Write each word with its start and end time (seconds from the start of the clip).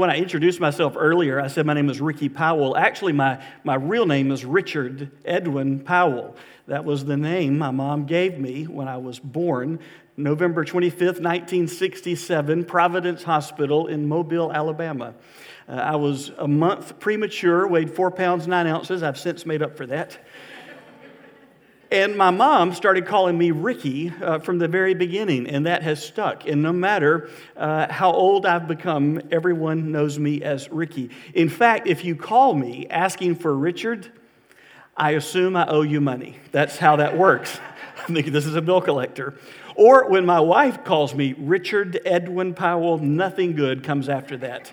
When 0.00 0.10
I 0.10 0.18
introduced 0.18 0.60
myself 0.60 0.94
earlier, 0.96 1.40
I 1.40 1.48
said 1.48 1.66
my 1.66 1.74
name 1.74 1.90
is 1.90 2.00
Ricky 2.00 2.28
Powell. 2.28 2.76
Actually, 2.76 3.14
my, 3.14 3.42
my 3.64 3.74
real 3.74 4.06
name 4.06 4.30
is 4.30 4.44
Richard 4.44 5.10
Edwin 5.24 5.80
Powell. 5.80 6.36
That 6.68 6.84
was 6.84 7.04
the 7.04 7.16
name 7.16 7.58
my 7.58 7.72
mom 7.72 8.06
gave 8.06 8.38
me 8.38 8.68
when 8.68 8.86
I 8.86 8.98
was 8.98 9.18
born, 9.18 9.80
November 10.16 10.64
25th, 10.64 11.18
1967, 11.20 12.64
Providence 12.66 13.24
Hospital 13.24 13.88
in 13.88 14.06
Mobile, 14.06 14.52
Alabama. 14.52 15.14
Uh, 15.68 15.72
I 15.72 15.96
was 15.96 16.30
a 16.38 16.46
month 16.46 17.00
premature, 17.00 17.66
weighed 17.66 17.90
four 17.90 18.12
pounds, 18.12 18.46
nine 18.46 18.68
ounces. 18.68 19.02
I've 19.02 19.18
since 19.18 19.44
made 19.44 19.62
up 19.62 19.76
for 19.76 19.86
that. 19.86 20.16
And 21.90 22.16
my 22.18 22.30
mom 22.30 22.74
started 22.74 23.06
calling 23.06 23.38
me 23.38 23.50
Ricky 23.50 24.12
uh, 24.20 24.40
from 24.40 24.58
the 24.58 24.68
very 24.68 24.92
beginning, 24.92 25.46
and 25.46 25.64
that 25.64 25.82
has 25.82 26.04
stuck. 26.04 26.46
And 26.46 26.62
no 26.62 26.70
matter 26.70 27.30
uh, 27.56 27.90
how 27.90 28.12
old 28.12 28.44
I've 28.44 28.68
become, 28.68 29.22
everyone 29.30 29.90
knows 29.90 30.18
me 30.18 30.42
as 30.42 30.70
Ricky. 30.70 31.08
In 31.32 31.48
fact, 31.48 31.86
if 31.86 32.04
you 32.04 32.14
call 32.14 32.52
me 32.52 32.86
asking 32.90 33.36
for 33.36 33.56
Richard, 33.56 34.12
I 34.98 35.12
assume 35.12 35.56
I 35.56 35.66
owe 35.66 35.80
you 35.80 36.02
money. 36.02 36.36
That's 36.52 36.76
how 36.76 36.96
that 36.96 37.16
works. 37.16 37.58
I 37.98 38.12
think 38.12 38.26
this 38.26 38.44
is 38.44 38.54
a 38.54 38.62
bill 38.62 38.82
collector. 38.82 39.38
Or 39.74 40.10
when 40.10 40.26
my 40.26 40.40
wife 40.40 40.84
calls 40.84 41.14
me 41.14 41.34
Richard 41.38 42.00
Edwin 42.04 42.52
Powell, 42.52 42.98
nothing 42.98 43.54
good 43.54 43.82
comes 43.82 44.10
after 44.10 44.36
that. 44.38 44.70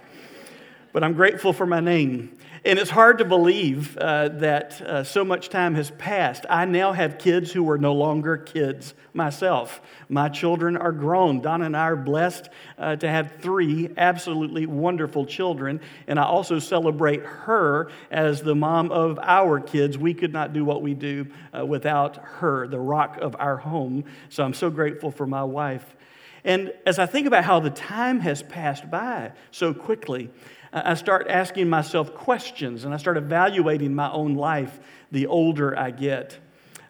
But 0.92 1.04
I'm 1.04 1.14
grateful 1.14 1.54
for 1.54 1.66
my 1.66 1.80
name. 1.80 2.38
And 2.66 2.80
it's 2.80 2.90
hard 2.90 3.20
to 3.20 3.26
believe 3.26 3.96
uh, 3.96 4.30
that 4.40 4.82
uh, 4.82 5.04
so 5.04 5.24
much 5.24 5.50
time 5.50 5.76
has 5.76 5.92
passed. 5.92 6.48
I 6.50 6.66
now 6.66 6.94
have 6.94 7.20
kids 7.20 7.52
who 7.52 7.70
are 7.70 7.78
no 7.78 7.94
longer 7.94 8.38
kids 8.38 8.96
myself. 9.14 9.80
My 10.10 10.30
children 10.30 10.76
are 10.76 10.92
grown. 10.92 11.42
Donna 11.42 11.66
and 11.66 11.78
I 11.78 11.84
are 11.84 11.96
blessed 11.96 12.50
uh, 12.80 12.96
to 12.96 13.08
have 13.08 13.34
three 13.40 13.92
absolutely 13.98 14.66
wonderful 14.66 15.28
children. 15.28 15.80
And 16.08 16.20
I 16.20 16.24
also 16.24 16.58
celebrate 16.58 17.22
her 17.22 17.92
as 18.10 18.42
the 18.42 18.56
mom 18.56 18.92
of 18.92 19.20
our 19.22 19.60
kids. 19.60 19.96
We 19.96 20.16
could 20.16 20.34
not 20.34 20.52
do 20.52 20.66
what 20.66 20.82
we 20.82 20.96
do 20.96 21.28
uh, 21.56 21.64
without 21.64 22.18
her, 22.18 22.68
the 22.68 22.80
rock 22.80 23.20
of 23.22 23.36
our 23.38 23.58
home. 23.58 24.06
So 24.30 24.44
I'm 24.44 24.56
so 24.56 24.72
grateful 24.72 25.12
for 25.12 25.28
my 25.28 25.44
wife. 25.44 25.96
And 26.44 26.74
as 26.88 26.98
I 26.98 27.06
think 27.06 27.28
about 27.28 27.44
how 27.44 27.60
the 27.60 27.70
time 27.70 28.22
has 28.22 28.42
passed 28.42 28.90
by 28.90 29.34
so 29.52 29.72
quickly, 29.72 30.32
I 30.76 30.96
start 30.96 31.28
asking 31.30 31.70
myself 31.70 32.14
questions 32.14 32.84
and 32.84 32.94
I 32.94 32.98
start 32.98 33.16
evaluating 33.16 33.96
my 33.96 34.12
own 34.12 34.36
life 34.36 34.78
the 35.10 35.28
older 35.28 35.78
I 35.78 35.92
get. 35.92 36.38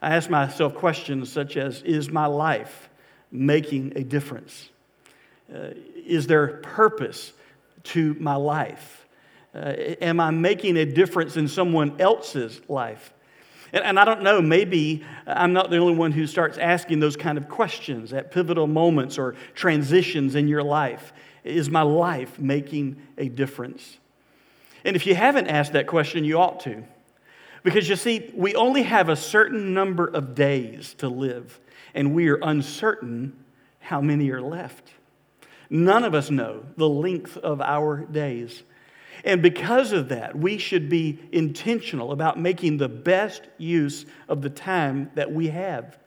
I 0.02 0.16
ask 0.16 0.28
myself 0.28 0.73
questions 0.73 1.31
such 1.31 1.55
as 1.55 1.83
Is 1.83 2.09
my 2.09 2.25
life 2.25 2.89
making 3.31 3.94
a 3.95 4.03
difference? 4.03 4.69
Uh, 5.53 5.69
is 5.95 6.25
there 6.25 6.47
purpose 6.63 7.33
to 7.83 8.16
my 8.19 8.36
life? 8.36 9.06
Uh, 9.53 9.73
am 10.02 10.19
I 10.19 10.31
making 10.31 10.78
a 10.78 10.86
difference 10.86 11.38
in 11.38 11.47
someone 11.47 12.02
else's 12.02 12.61
life? 12.67 13.13
And, 13.72 13.83
and, 13.83 14.00
I 14.00 14.06
don't 14.06 14.23
know, 14.23 14.41
maybe 14.41 15.06
I'm 15.28 15.53
not 15.53 15.69
the 15.69 15.78
only 15.78 15.95
one 15.95 16.11
who 16.11 16.25
starts 16.25 16.58
asking 16.58 17.02
those 17.02 17.16
kind 17.16 17.38
of 17.38 17.50
questions 17.50 18.13
at 18.13 18.31
pivotal 18.31 18.67
moments 18.67 19.17
or 19.17 19.36
transitions 19.53 20.36
in 20.36 20.47
your 20.47 20.63
life. 20.63 21.13
Is 21.45 21.69
my 21.69 21.83
life 21.83 22.39
making 22.39 22.97
a 23.17 23.29
difference? 23.29 23.99
And 24.83 24.95
if 24.95 25.05
you 25.05 25.13
haven't 25.15 25.47
asked 25.47 25.73
that 25.73 25.85
question, 25.85 26.25
you 26.25 26.39
ought 26.39 26.59
to. 26.61 26.83
Because 27.63 27.88
you 27.88 27.95
see, 27.95 28.31
we 28.35 28.55
only 28.55 28.83
have 28.83 29.09
a 29.09 29.15
certain 29.15 29.73
number 29.73 30.07
of 30.07 30.35
days 30.35 30.95
to 30.95 31.07
live, 31.07 31.59
and 31.93 32.13
we 32.13 32.27
are 32.29 32.39
uncertain 32.41 33.45
how 33.79 34.01
many 34.01 34.29
are 34.31 34.41
left. 34.41 34.91
None 35.69 36.03
of 36.03 36.13
us 36.13 36.29
know 36.29 36.63
the 36.77 36.89
length 36.89 37.38
of 37.38 37.61
our 37.61 38.05
days. 38.05 38.63
And 39.23 39.41
because 39.41 39.91
of 39.91 40.09
that, 40.09 40.35
we 40.35 40.57
should 40.57 40.89
be 40.89 41.19
intentional 41.31 42.11
about 42.11 42.39
making 42.39 42.77
the 42.77 42.89
best 42.89 43.43
use 43.57 44.05
of 44.27 44.41
the 44.41 44.49
time 44.49 45.11
that 45.16 45.31
we 45.31 45.47
have 45.47 45.97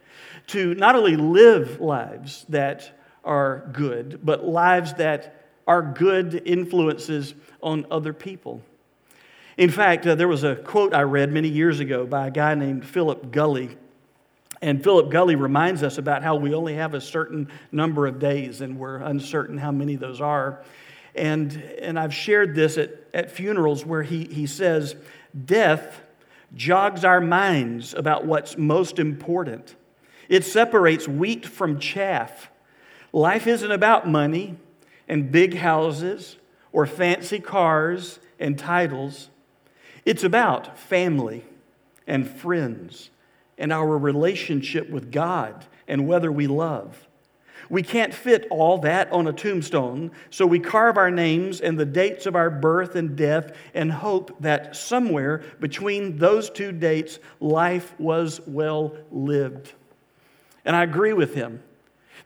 to 0.49 0.75
not 0.75 0.97
only 0.97 1.17
live 1.17 1.81
lives 1.81 2.45
that 2.49 2.98
are 3.25 3.69
good, 3.73 4.21
but 4.23 4.45
lives 4.45 4.95
that 4.95 5.45
are 5.67 5.83
good 5.83 6.43
influences 6.47 7.35
on 7.63 7.87
other 7.91 8.13
people. 8.13 8.63
In 9.57 9.71
fact, 9.71 10.07
uh, 10.07 10.15
there 10.15 10.29
was 10.29 10.45
a 10.45 10.55
quote 10.57 10.95
I 10.95 11.03
read 11.03 11.33
many 11.33 11.49
years 11.49 11.81
ago 11.81 12.07
by 12.07 12.29
a 12.29 12.31
guy 12.31 12.55
named 12.55 12.87
Philip 12.87 13.31
Gulley. 13.33 13.77
And 14.63 14.83
Philip 14.83 15.11
Gulley 15.11 15.37
reminds 15.37 15.83
us 15.83 15.99
about 15.99 16.23
how 16.23 16.37
we 16.37 16.55
only 16.55 16.75
have 16.75 16.95
a 16.95 17.01
certain 17.01 17.49
number 17.71 18.07
of 18.07 18.19
days 18.19 18.61
and 18.61 18.79
we're 18.79 18.97
uncertain 18.97 19.59
how 19.59 19.73
many 19.73 19.97
those 19.97 20.21
are. 20.21 20.63
And, 21.15 21.53
and 21.81 21.99
I've 21.99 22.15
shared 22.15 22.55
this 22.55 22.79
at, 22.79 22.91
at 23.13 23.31
funerals 23.31 23.85
where 23.85 24.03
he, 24.03 24.25
he 24.25 24.47
says, 24.47 24.95
Death 25.45 26.03
jogs 26.55 27.05
our 27.05 27.21
minds 27.21 27.95
about 27.95 28.25
what's 28.25 28.57
most 28.57 28.99
important. 28.99 29.75
It 30.29 30.45
separates 30.45 31.09
wheat 31.09 31.45
from 31.47 31.79
chaff. 31.79 32.51
Life 33.13 33.47
isn't 33.47 33.71
about 33.71 34.09
money 34.09 34.57
and 35.09 35.33
big 35.33 35.55
houses 35.57 36.37
or 36.73 36.87
fancy 36.87 37.41
cars 37.41 38.19
and 38.39 38.59
titles. 38.59 39.31
It's 40.05 40.25
about 40.25 40.79
family 40.79 41.45
and 42.07 42.29
friends 42.29 43.11
and 43.57 43.73
our 43.73 43.99
relationship 43.99 44.89
with 44.91 45.11
God 45.11 45.67
and 45.87 46.07
whether 46.07 46.31
we 46.31 46.47
love. 46.47 47.09
We 47.71 47.83
can't 47.83 48.15
fit 48.15 48.47
all 48.51 48.79
that 48.79 49.13
on 49.13 49.27
a 49.27 49.33
tombstone, 49.33 50.13
so 50.31 50.47
we 50.47 50.59
carve 50.59 50.97
our 50.97 51.11
names 51.11 51.61
and 51.61 51.79
the 51.79 51.85
dates 51.85 52.25
of 52.25 52.35
our 52.35 52.49
birth 52.49 52.97
and 52.97 53.15
death 53.15 53.53
and 53.75 53.93
hope 53.93 54.41
that 54.41 54.75
somewhere 54.75 55.43
between 55.61 56.17
those 56.17 56.49
two 56.49 56.73
dates, 56.73 57.19
life 57.41 57.95
was 57.99 58.41
well 58.47 58.97
lived. 59.11 59.73
And 60.65 60.75
I 60.75 60.83
agree 60.83 61.13
with 61.13 61.35
him 61.35 61.63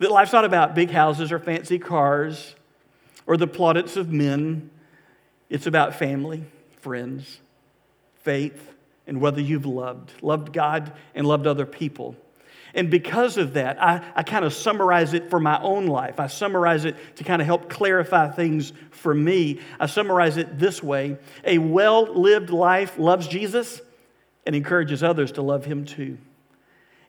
that 0.03 0.11
life's 0.11 0.33
not 0.33 0.45
about 0.45 0.75
big 0.75 0.91
houses 0.91 1.33
or 1.33 1.39
fancy 1.39 1.79
cars 1.79 2.55
or 3.27 3.37
the 3.37 3.47
plaudits 3.47 3.97
of 3.97 4.11
men. 4.11 4.71
It's 5.49 5.67
about 5.67 5.95
family, 5.95 6.45
friends, 6.81 7.41
faith, 8.23 8.71
and 9.07 9.21
whether 9.21 9.41
you've 9.41 9.67
loved, 9.67 10.13
loved 10.23 10.53
God 10.53 10.93
and 11.15 11.27
loved 11.27 11.47
other 11.47 11.67
people. 11.67 12.17
And 12.75 12.91
because 12.91 13.37
of 13.37 13.55
that, 13.55 13.83
I, 13.83 14.03
I 14.17 14.23
kind 14.23 14.45
of 14.45 14.55
summarize 14.55 15.13
it 15.13 15.29
for 15.29 15.39
my 15.39 15.61
own 15.61 15.87
life. 15.87 16.19
I 16.19 16.27
summarize 16.27 16.85
it 16.87 16.97
to 17.17 17.25
kind 17.25 17.43
of 17.43 17.47
help 17.47 17.69
clarify 17.69 18.31
things 18.31 18.73
for 18.91 19.15
me. 19.15 19.61
I 19.79 19.87
summarize 19.87 20.39
it 20.39 20.59
this 20.59 20.83
way 20.83 21.19
A 21.45 21.59
well 21.59 22.05
lived 22.05 22.51
life 22.51 22.99
loves 22.99 23.29
Jesus 23.29 23.83
and 24.47 24.57
encourages 24.57 25.03
others 25.03 25.33
to 25.33 25.43
love 25.43 25.67
him 25.67 25.85
too. 25.85 26.17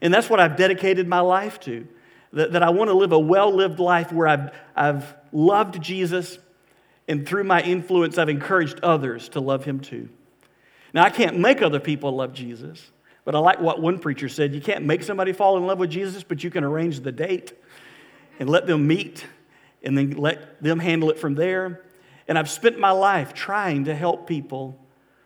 And 0.01 0.13
that's 0.13 0.29
what 0.29 0.41
I've 0.41 0.57
dedicated 0.57 1.07
my 1.07 1.21
life 1.21 1.61
to 1.61 1.87
that, 2.33 2.51
that 2.53 2.63
I 2.63 2.71
want 2.71 2.89
to 2.89 2.93
live 2.93 3.11
a 3.11 3.19
well 3.19 3.53
lived 3.53 3.79
life 3.79 4.11
where 4.11 4.27
I've, 4.27 4.51
I've 4.75 5.15
loved 5.31 5.81
Jesus, 5.81 6.37
and 7.07 7.27
through 7.27 7.45
my 7.45 7.61
influence, 7.61 8.17
I've 8.17 8.29
encouraged 8.29 8.79
others 8.81 9.29
to 9.29 9.39
love 9.39 9.63
him 9.63 9.79
too. 9.79 10.09
Now, 10.93 11.03
I 11.03 11.09
can't 11.09 11.39
make 11.39 11.61
other 11.61 11.79
people 11.79 12.15
love 12.15 12.33
Jesus, 12.33 12.91
but 13.23 13.35
I 13.35 13.39
like 13.39 13.59
what 13.59 13.81
one 13.81 13.99
preacher 13.99 14.29
said 14.29 14.53
you 14.53 14.61
can't 14.61 14.85
make 14.85 15.03
somebody 15.03 15.31
fall 15.31 15.57
in 15.57 15.65
love 15.65 15.79
with 15.79 15.89
Jesus, 15.89 16.23
but 16.23 16.43
you 16.43 16.49
can 16.49 16.63
arrange 16.63 16.99
the 16.99 17.11
date 17.11 17.53
and 18.39 18.49
let 18.49 18.67
them 18.67 18.87
meet 18.87 19.25
and 19.83 19.97
then 19.97 20.11
let 20.11 20.61
them 20.61 20.79
handle 20.79 21.09
it 21.09 21.19
from 21.19 21.35
there. 21.35 21.81
And 22.27 22.37
I've 22.37 22.49
spent 22.49 22.79
my 22.79 22.91
life 22.91 23.33
trying 23.33 23.85
to 23.85 23.95
help 23.95 24.27
people 24.27 24.79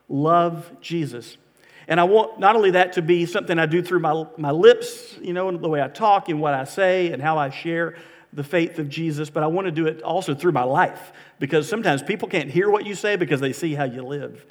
love 0.10 0.72
Jesus. 0.82 1.38
And 1.88 2.00
I 2.00 2.04
want 2.04 2.40
not 2.40 2.56
only 2.56 2.72
that 2.72 2.94
to 2.94 3.02
be 3.02 3.26
something 3.26 3.58
I 3.58 3.66
do 3.66 3.82
through 3.82 4.00
my, 4.00 4.26
my 4.38 4.52
lips, 4.52 5.16
you 5.22 5.34
know, 5.34 5.56
the 5.56 5.70
way 5.70 5.82
I 5.82 5.88
talk 5.88 6.28
and 6.30 6.42
what 6.42 6.54
I 6.54 6.66
say 6.66 7.12
and 7.12 7.22
how 7.22 7.38
I 7.38 7.50
share 7.50 7.96
the 8.34 8.44
faith 8.44 8.78
of 8.78 8.90
Jesus, 8.90 9.30
but 9.30 9.42
I 9.42 9.48
want 9.48 9.66
to 9.66 9.72
do 9.72 9.88
it 9.88 10.02
also 10.02 10.36
through 10.36 10.52
my 10.52 10.64
life 10.64 11.14
because 11.40 11.68
sometimes 11.68 12.04
people 12.04 12.28
can't 12.28 12.52
hear 12.52 12.70
what 12.70 12.86
you 12.86 12.94
say 12.94 13.16
because 13.16 13.40
they 13.40 13.54
see 13.54 13.74
how 13.74 13.86
you 13.86 14.04
live. 14.04 14.46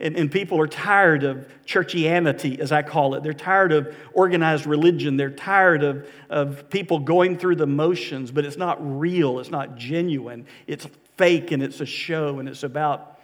And, 0.00 0.16
and 0.16 0.30
people 0.30 0.60
are 0.60 0.68
tired 0.68 1.24
of 1.24 1.48
churchianity, 1.66 2.60
as 2.60 2.70
I 2.70 2.82
call 2.82 3.14
it. 3.14 3.24
They're 3.24 3.32
tired 3.32 3.72
of 3.72 3.92
organized 4.12 4.64
religion. 4.64 5.16
They're 5.16 5.30
tired 5.30 5.82
of, 5.82 6.08
of 6.30 6.70
people 6.70 7.00
going 7.00 7.36
through 7.36 7.56
the 7.56 7.66
motions, 7.66 8.30
but 8.30 8.44
it's 8.44 8.56
not 8.56 8.78
real, 8.80 9.40
it's 9.40 9.50
not 9.50 9.76
genuine. 9.76 10.46
It's 10.68 10.86
fake 11.16 11.50
and 11.50 11.64
it's 11.64 11.80
a 11.80 11.86
show 11.86 12.38
and 12.38 12.48
it's 12.48 12.62
about 12.62 13.20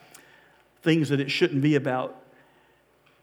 things 0.82 1.10
that 1.10 1.20
it 1.20 1.30
shouldn't 1.30 1.62
be 1.62 1.76
about. 1.76 2.23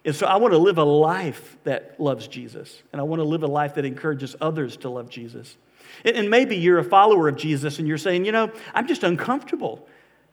And 0.04 0.16
so 0.16 0.26
I 0.26 0.38
want 0.38 0.54
to 0.54 0.58
live 0.58 0.78
a 0.78 0.84
life 0.84 1.58
that 1.64 2.00
loves 2.00 2.28
Jesus, 2.28 2.82
and 2.92 3.00
I 3.00 3.04
want 3.04 3.20
to 3.20 3.24
live 3.24 3.44
a 3.44 3.48
life 3.48 3.76
that 3.76 3.86
encourages 3.86 4.36
others 4.42 4.78
to 4.78 4.90
love 4.90 5.10
Jesus. 5.10 5.56
And 6.06 6.30
maybe 6.30 6.56
you're 6.56 6.80
a 6.80 6.84
follower 6.84 7.28
of 7.28 7.36
Jesus 7.36 7.78
and 7.78 7.88
you're 7.88 7.98
saying, 7.98 8.26
you 8.26 8.32
know, 8.32 8.52
I'm 8.74 8.88
just 8.88 9.04
uncomfortable 9.04 9.88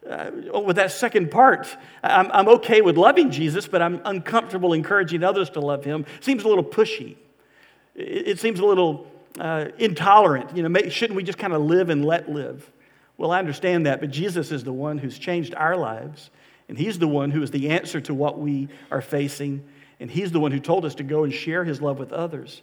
uh, 0.09 0.31
with 0.65 0.77
that 0.77 0.93
second 0.93 1.31
part. 1.31 1.77
I'm, 2.03 2.31
I'm 2.33 2.49
okay 2.49 2.81
with 2.81 2.97
loving 2.97 3.31
Jesus, 3.31 3.67
but 3.67 3.83
I'm 3.83 4.01
uncomfortable 4.05 4.73
encouraging 4.73 5.25
others 5.25 5.51
to 5.51 5.61
love 5.61 5.85
him. 5.85 6.07
Seems 6.21 6.45
a 6.45 6.49
little 6.49 6.65
pushy. 6.65 7.17
It, 7.95 8.29
it 8.29 8.39
seems 8.39 8.61
a 8.61 8.65
little 8.65 9.07
uh, 9.39 9.67
intolerant. 9.79 10.57
You 10.57 10.67
know, 10.67 10.89
shouldn't 10.89 11.17
we 11.17 11.25
just 11.25 11.39
kind 11.39 11.53
of 11.53 11.63
live 11.63 11.91
and 11.91 12.05
let 12.05 12.31
live? 12.31 12.71
Well, 13.17 13.33
I 13.33 13.41
understand 13.41 13.87
that, 13.87 14.01
but 14.01 14.11
Jesus 14.11 14.53
is 14.53 14.63
the 14.65 14.73
one 14.73 14.97
who's 14.97 15.19
changed 15.19 15.55
our 15.55 15.77
lives, 15.77 16.31
and 16.69 16.79
He's 16.79 16.99
the 16.99 17.09
one 17.09 17.31
who 17.31 17.43
is 17.43 17.51
the 17.51 17.71
answer 17.71 18.01
to 18.03 18.15
what 18.15 18.39
we 18.39 18.69
are 18.91 19.01
facing, 19.01 19.65
and 20.01 20.11
He's 20.11 20.33
the 20.33 20.41
one 20.41 20.53
who 20.53 20.61
told 20.61 20.85
us 20.85 20.95
to 20.97 21.03
go 21.03 21.25
and 21.25 21.33
share 21.33 21.65
His 21.65 21.81
love 21.81 21.99
with 21.99 22.13
others. 22.13 22.63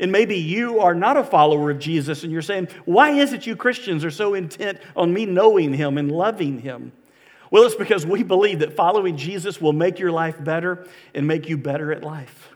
And 0.00 0.10
maybe 0.10 0.36
you 0.36 0.80
are 0.80 0.94
not 0.94 1.16
a 1.16 1.24
follower 1.24 1.70
of 1.70 1.78
Jesus 1.78 2.22
and 2.24 2.32
you're 2.32 2.42
saying, 2.42 2.68
why 2.84 3.10
is 3.10 3.32
it 3.32 3.46
you 3.46 3.56
Christians 3.56 4.04
are 4.04 4.10
so 4.10 4.34
intent 4.34 4.78
on 4.96 5.12
me 5.12 5.26
knowing 5.26 5.72
him 5.72 5.98
and 5.98 6.10
loving 6.10 6.60
him? 6.60 6.92
Well, 7.50 7.64
it's 7.64 7.74
because 7.74 8.06
we 8.06 8.22
believe 8.22 8.60
that 8.60 8.74
following 8.74 9.16
Jesus 9.16 9.60
will 9.60 9.74
make 9.74 9.98
your 9.98 10.10
life 10.10 10.42
better 10.42 10.86
and 11.14 11.26
make 11.26 11.48
you 11.48 11.58
better 11.58 11.92
at 11.92 12.02
life. 12.02 12.50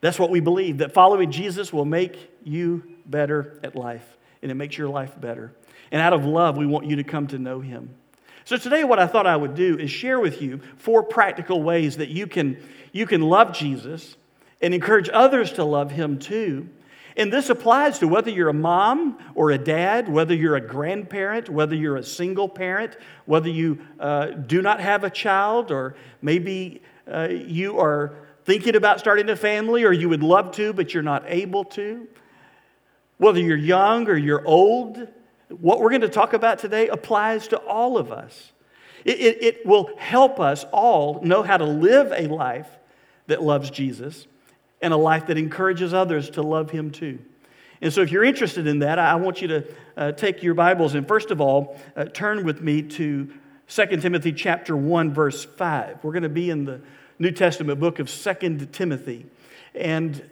That's 0.00 0.18
what 0.18 0.30
we 0.30 0.40
believe, 0.40 0.78
that 0.78 0.92
following 0.92 1.32
Jesus 1.32 1.72
will 1.72 1.86
make 1.86 2.30
you 2.44 2.84
better 3.06 3.58
at 3.64 3.74
life 3.74 4.16
and 4.42 4.50
it 4.50 4.54
makes 4.54 4.76
your 4.76 4.88
life 4.88 5.18
better. 5.20 5.52
And 5.90 6.02
out 6.02 6.12
of 6.12 6.24
love, 6.24 6.56
we 6.56 6.66
want 6.66 6.86
you 6.86 6.96
to 6.96 7.04
come 7.04 7.26
to 7.28 7.38
know 7.38 7.60
him. 7.60 7.94
So 8.48 8.56
today, 8.56 8.82
what 8.82 8.98
I 8.98 9.06
thought 9.06 9.26
I 9.26 9.36
would 9.36 9.54
do 9.54 9.76
is 9.76 9.90
share 9.90 10.18
with 10.18 10.40
you 10.40 10.60
four 10.78 11.02
practical 11.02 11.62
ways 11.62 11.98
that 11.98 12.08
you 12.08 12.26
can, 12.26 12.56
you 12.92 13.04
can 13.04 13.20
love 13.20 13.52
Jesus 13.52 14.16
and 14.62 14.72
encourage 14.72 15.10
others 15.12 15.52
to 15.52 15.64
love 15.64 15.90
him 15.90 16.18
too. 16.18 16.66
And 17.14 17.30
this 17.30 17.50
applies 17.50 17.98
to 17.98 18.08
whether 18.08 18.30
you're 18.30 18.48
a 18.48 18.54
mom 18.54 19.18
or 19.34 19.50
a 19.50 19.58
dad, 19.58 20.08
whether 20.08 20.34
you're 20.34 20.56
a 20.56 20.62
grandparent, 20.62 21.50
whether 21.50 21.74
you're 21.74 21.96
a 21.96 22.02
single 22.02 22.48
parent, 22.48 22.96
whether 23.26 23.50
you 23.50 23.80
uh, 24.00 24.28
do 24.28 24.62
not 24.62 24.80
have 24.80 25.04
a 25.04 25.10
child, 25.10 25.70
or 25.70 25.94
maybe 26.22 26.80
uh, 27.06 27.28
you 27.28 27.78
are 27.78 28.14
thinking 28.46 28.76
about 28.76 28.98
starting 28.98 29.28
a 29.28 29.36
family 29.36 29.84
or 29.84 29.92
you 29.92 30.08
would 30.08 30.22
love 30.22 30.52
to, 30.52 30.72
but 30.72 30.94
you're 30.94 31.02
not 31.02 31.22
able 31.26 31.64
to. 31.64 32.08
Whether 33.18 33.40
you're 33.40 33.58
young 33.58 34.08
or 34.08 34.16
you're 34.16 34.46
old, 34.46 35.06
what 35.48 35.80
we're 35.80 35.90
going 35.90 36.02
to 36.02 36.08
talk 36.08 36.32
about 36.32 36.58
today 36.58 36.88
applies 36.88 37.48
to 37.48 37.56
all 37.58 37.96
of 37.96 38.12
us. 38.12 38.52
It, 39.04 39.20
it, 39.20 39.42
it 39.42 39.66
will 39.66 39.90
help 39.96 40.40
us 40.40 40.64
all 40.72 41.20
know 41.22 41.42
how 41.42 41.56
to 41.56 41.64
live 41.64 42.12
a 42.12 42.26
life 42.26 42.68
that 43.26 43.42
loves 43.42 43.70
Jesus 43.70 44.26
and 44.82 44.92
a 44.92 44.96
life 44.96 45.26
that 45.26 45.38
encourages 45.38 45.94
others 45.94 46.30
to 46.30 46.42
love 46.42 46.70
Him 46.70 46.90
too. 46.90 47.18
And 47.80 47.92
so, 47.92 48.02
if 48.02 48.10
you're 48.10 48.24
interested 48.24 48.66
in 48.66 48.80
that, 48.80 48.98
I 48.98 49.14
want 49.14 49.40
you 49.40 49.48
to 49.48 49.64
uh, 49.96 50.12
take 50.12 50.42
your 50.42 50.54
Bibles 50.54 50.94
and, 50.94 51.06
first 51.06 51.30
of 51.30 51.40
all, 51.40 51.78
uh, 51.96 52.06
turn 52.06 52.44
with 52.44 52.60
me 52.60 52.82
to 52.82 53.32
2 53.68 53.86
Timothy 53.98 54.32
chapter 54.32 54.76
1, 54.76 55.14
verse 55.14 55.44
5. 55.44 55.98
We're 56.02 56.12
going 56.12 56.22
to 56.24 56.28
be 56.28 56.50
in 56.50 56.64
the 56.64 56.80
New 57.18 57.30
Testament 57.30 57.78
book 57.78 57.98
of 57.98 58.10
2 58.10 58.68
Timothy. 58.72 59.26
And 59.74 60.28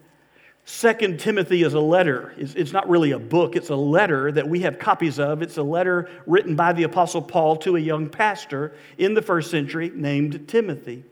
2 0.67 1.17
Timothy 1.17 1.63
is 1.63 1.75
a 1.75 1.81
letter. 1.81 2.35
It's 2.37 2.73
not 2.73 2.89
really 2.89 3.13
a 3.13 3.21
book, 3.21 3.55
it's 3.55 3.71
a 3.71 3.77
letter 3.77 4.33
that 4.33 4.49
we 4.49 4.61
have 4.61 4.81
copies 4.81 5.21
of. 5.21 5.41
It's 5.41 5.59
a 5.59 5.63
letter 5.63 6.11
written 6.27 6.57
by 6.57 6.73
the 6.73 6.83
Apostle 6.83 7.23
Paul 7.23 7.57
to 7.59 7.77
a 7.77 7.79
young 7.79 8.09
pastor 8.09 8.75
in 8.99 9.15
the 9.15 9.23
first 9.23 9.49
century 9.53 9.93
named 9.95 10.49
Timothy. 10.49 11.05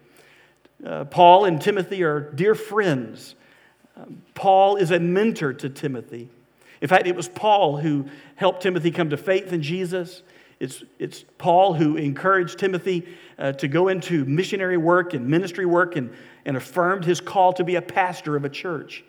Uh, 0.85 1.05
Paul 1.05 1.45
and 1.45 1.63
Timothy 1.63 2.03
are 2.03 2.33
dear 2.33 2.57
friends. 2.57 3.37
Um, 3.97 4.23
Paul 4.35 4.75
is 4.75 4.91
a 4.91 4.99
mentor 4.99 5.53
to 5.53 5.69
Timothy. 5.69 6.29
In 6.81 6.89
fact, 6.89 7.07
it 7.07 7.15
was 7.15 7.29
Paul 7.29 7.77
who 7.77 8.07
helped 8.35 8.61
Timothy 8.61 8.91
come 8.91 9.11
to 9.11 9.17
faith 9.17 9.53
in 9.53 9.63
Jesus. 9.63 10.25
It's, 10.59 10.83
it's 10.99 11.25
Paul 11.39 11.75
who 11.75 11.97
encouraged 11.97 12.59
Timothy 12.59 13.07
uh, 13.39 13.53
to 13.53 13.69
go 13.69 13.87
into 13.87 14.25
missionary 14.25 14.77
work 14.79 15.15
and 15.15 15.29
ministry 15.29 15.65
work 15.65 15.95
and, 15.95 16.13
and 16.45 16.57
affirmed 16.57 17.05
his 17.05 17.21
call 17.21 17.53
to 17.53 17.63
be 17.63 17.77
a 17.77 17.83
pastor 17.83 18.35
of 18.35 18.45
a 18.45 18.49
church. 18.49 19.05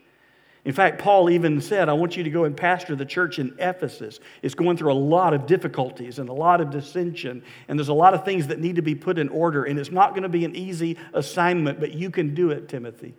In 0.66 0.74
fact, 0.74 1.00
Paul 1.00 1.30
even 1.30 1.62
said, 1.62 1.90
I 1.90 1.94
want 1.94 2.18
you 2.18 2.24
to 2.24 2.30
go 2.32 2.46
and 2.46 2.58
pastor 2.58 2.96
the 2.96 3.06
church 3.06 3.38
in 3.38 3.56
Ephesus. 3.60 4.20
It's 4.42 4.56
going 4.56 4.78
through 4.78 4.92
a 4.92 4.96
lot 4.96 5.36
of 5.36 5.46
difficulties 5.46 6.18
and 6.18 6.28
a 6.28 6.34
lot 6.34 6.60
of 6.60 6.72
dissension, 6.72 7.44
and 7.68 7.78
there's 7.78 7.90
a 7.90 7.94
lot 7.94 8.16
of 8.16 8.26
things 8.26 8.48
that 8.48 8.60
need 8.60 8.78
to 8.78 8.82
be 8.82 8.96
put 8.96 9.20
in 9.20 9.30
order, 9.30 9.66
and 9.66 9.78
it's 9.78 9.92
not 9.92 10.12
going 10.12 10.24
to 10.24 10.30
be 10.30 10.44
an 10.44 10.56
easy 10.56 10.98
assignment, 11.14 11.80
but 11.80 11.94
you 11.94 12.10
can 12.10 12.34
do 12.34 12.50
it, 12.50 12.68
Timothy. 12.68 13.14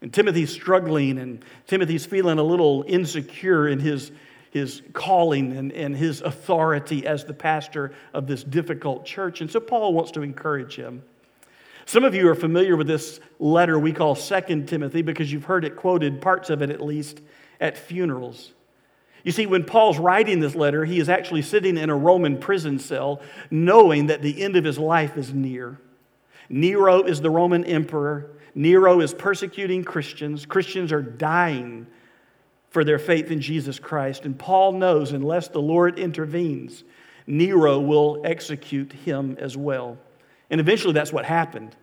And 0.00 0.10
Timothy's 0.10 0.50
struggling, 0.50 1.18
and 1.18 1.44
Timothy's 1.66 2.06
feeling 2.06 2.38
a 2.38 2.42
little 2.42 2.82
insecure 2.88 3.68
in 3.68 3.78
his, 3.78 4.10
his 4.50 4.80
calling 4.94 5.54
and, 5.58 5.70
and 5.70 5.94
his 5.94 6.22
authority 6.22 7.06
as 7.06 7.26
the 7.26 7.34
pastor 7.34 7.92
of 8.14 8.26
this 8.26 8.42
difficult 8.42 9.04
church. 9.04 9.42
And 9.42 9.50
so 9.50 9.60
Paul 9.60 9.92
wants 9.92 10.12
to 10.12 10.22
encourage 10.22 10.76
him. 10.76 11.02
Some 11.86 12.04
of 12.04 12.14
you 12.14 12.28
are 12.28 12.34
familiar 12.34 12.76
with 12.76 12.86
this 12.86 13.20
letter 13.38 13.78
we 13.78 13.92
call 13.92 14.14
Second 14.14 14.68
Timothy 14.68 15.02
because 15.02 15.32
you've 15.32 15.44
heard 15.44 15.64
it 15.64 15.76
quoted, 15.76 16.20
parts 16.20 16.50
of 16.50 16.62
it 16.62 16.70
at 16.70 16.80
least, 16.80 17.20
at 17.60 17.76
funerals. 17.76 18.52
You 19.22 19.32
see, 19.32 19.46
when 19.46 19.64
Paul's 19.64 19.98
writing 19.98 20.40
this 20.40 20.54
letter, 20.54 20.84
he 20.84 20.98
is 20.98 21.08
actually 21.08 21.42
sitting 21.42 21.78
in 21.78 21.90
a 21.90 21.96
Roman 21.96 22.38
prison 22.38 22.78
cell 22.78 23.20
knowing 23.50 24.06
that 24.06 24.22
the 24.22 24.42
end 24.42 24.56
of 24.56 24.64
his 24.64 24.78
life 24.78 25.16
is 25.16 25.32
near. 25.32 25.80
Nero 26.48 27.02
is 27.02 27.20
the 27.20 27.30
Roman 27.30 27.64
emperor. 27.64 28.30
Nero 28.54 29.00
is 29.00 29.14
persecuting 29.14 29.82
Christians. 29.82 30.44
Christians 30.44 30.92
are 30.92 31.02
dying 31.02 31.86
for 32.68 32.84
their 32.84 32.98
faith 32.98 33.30
in 33.30 33.40
Jesus 33.40 33.78
Christ. 33.78 34.24
And 34.24 34.38
Paul 34.38 34.72
knows 34.72 35.12
unless 35.12 35.48
the 35.48 35.62
Lord 35.62 35.98
intervenes, 35.98 36.84
Nero 37.26 37.80
will 37.80 38.20
execute 38.24 38.92
him 38.92 39.36
as 39.40 39.56
well. 39.56 39.96
And 40.54 40.60
eventually 40.60 40.92
that's 40.92 41.12
what 41.12 41.24
happened. 41.24 41.74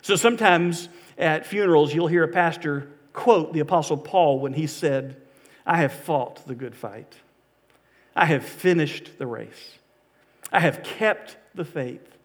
So 0.00 0.14
sometimes 0.14 0.88
at 1.18 1.44
funerals, 1.44 1.92
you'll 1.92 2.06
hear 2.06 2.22
a 2.22 2.28
pastor 2.28 2.88
quote 3.12 3.52
the 3.52 3.58
Apostle 3.58 3.96
Paul 3.96 4.38
when 4.38 4.52
he 4.52 4.68
said, 4.68 5.20
I 5.66 5.78
have 5.78 5.92
fought 5.92 6.46
the 6.46 6.54
good 6.54 6.76
fight. 6.76 7.16
I 8.14 8.26
have 8.26 8.44
finished 8.44 9.18
the 9.18 9.26
race. 9.26 9.76
I 10.52 10.60
have 10.60 10.84
kept 10.84 11.36
the 11.56 11.64
faith. 11.64 12.16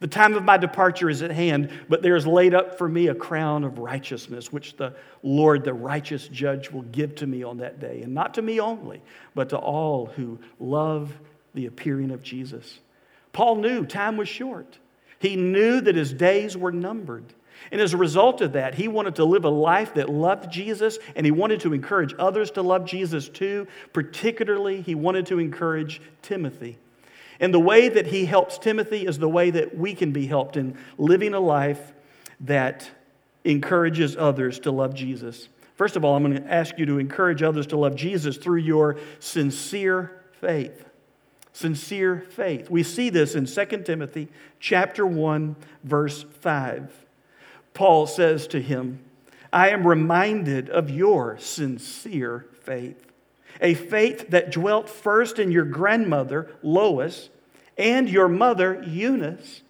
The 0.00 0.08
time 0.08 0.34
of 0.34 0.44
my 0.44 0.58
departure 0.58 1.08
is 1.08 1.22
at 1.22 1.30
hand, 1.30 1.70
but 1.88 2.02
there 2.02 2.16
is 2.16 2.26
laid 2.26 2.52
up 2.52 2.76
for 2.76 2.86
me 2.86 3.06
a 3.06 3.14
crown 3.14 3.64
of 3.64 3.78
righteousness, 3.78 4.52
which 4.52 4.76
the 4.76 4.94
Lord, 5.22 5.64
the 5.64 5.72
righteous 5.72 6.28
judge, 6.28 6.70
will 6.70 6.82
give 6.82 7.14
to 7.14 7.26
me 7.26 7.44
on 7.44 7.56
that 7.56 7.80
day. 7.80 8.02
And 8.02 8.12
not 8.12 8.34
to 8.34 8.42
me 8.42 8.60
only, 8.60 9.00
but 9.34 9.48
to 9.48 9.56
all 9.56 10.04
who 10.04 10.38
love 10.60 11.18
the 11.54 11.64
appearing 11.64 12.10
of 12.10 12.22
Jesus. 12.22 12.78
Paul 13.32 13.56
knew 13.56 13.86
time 13.86 14.18
was 14.18 14.28
short. 14.28 14.76
He 15.24 15.36
knew 15.36 15.80
that 15.80 15.96
his 15.96 16.12
days 16.12 16.54
were 16.54 16.70
numbered. 16.70 17.24
And 17.72 17.80
as 17.80 17.94
a 17.94 17.96
result 17.96 18.42
of 18.42 18.52
that, 18.52 18.74
he 18.74 18.88
wanted 18.88 19.14
to 19.14 19.24
live 19.24 19.46
a 19.46 19.48
life 19.48 19.94
that 19.94 20.10
loved 20.10 20.52
Jesus 20.52 20.98
and 21.16 21.24
he 21.24 21.32
wanted 21.32 21.60
to 21.60 21.72
encourage 21.72 22.14
others 22.18 22.50
to 22.50 22.62
love 22.62 22.84
Jesus 22.84 23.30
too. 23.30 23.66
Particularly, 23.94 24.82
he 24.82 24.94
wanted 24.94 25.24
to 25.28 25.38
encourage 25.38 26.02
Timothy. 26.20 26.76
And 27.40 27.54
the 27.54 27.58
way 27.58 27.88
that 27.88 28.08
he 28.08 28.26
helps 28.26 28.58
Timothy 28.58 29.06
is 29.06 29.18
the 29.18 29.26
way 29.26 29.48
that 29.48 29.74
we 29.74 29.94
can 29.94 30.12
be 30.12 30.26
helped 30.26 30.58
in 30.58 30.76
living 30.98 31.32
a 31.32 31.40
life 31.40 31.94
that 32.40 32.90
encourages 33.44 34.18
others 34.18 34.58
to 34.58 34.72
love 34.72 34.92
Jesus. 34.92 35.48
First 35.76 35.96
of 35.96 36.04
all, 36.04 36.14
I'm 36.14 36.22
going 36.22 36.36
to 36.36 36.52
ask 36.52 36.78
you 36.78 36.84
to 36.84 36.98
encourage 36.98 37.42
others 37.42 37.68
to 37.68 37.78
love 37.78 37.96
Jesus 37.96 38.36
through 38.36 38.60
your 38.60 38.98
sincere 39.20 40.20
faith 40.32 40.84
sincere 41.54 42.26
faith. 42.30 42.68
We 42.68 42.82
see 42.82 43.08
this 43.08 43.34
in 43.34 43.46
2 43.46 43.82
Timothy 43.84 44.28
chapter 44.60 45.06
1 45.06 45.56
verse 45.84 46.24
5. 46.40 46.92
Paul 47.72 48.06
says 48.06 48.46
to 48.48 48.60
him, 48.60 48.98
I 49.52 49.70
am 49.70 49.86
reminded 49.86 50.68
of 50.68 50.90
your 50.90 51.38
sincere 51.38 52.46
faith, 52.62 53.06
a 53.60 53.74
faith 53.74 54.30
that 54.30 54.50
dwelt 54.50 54.90
first 54.90 55.38
in 55.38 55.52
your 55.52 55.64
grandmother 55.64 56.50
Lois 56.62 57.30
and 57.78 58.08
your 58.10 58.28
mother 58.28 58.82
Eunice, 58.82 59.62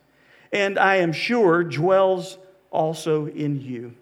and 0.52 0.78
I 0.78 0.96
am 0.96 1.12
sure 1.12 1.62
dwells 1.62 2.38
also 2.70 3.26
in 3.26 3.60
you. 3.60 3.94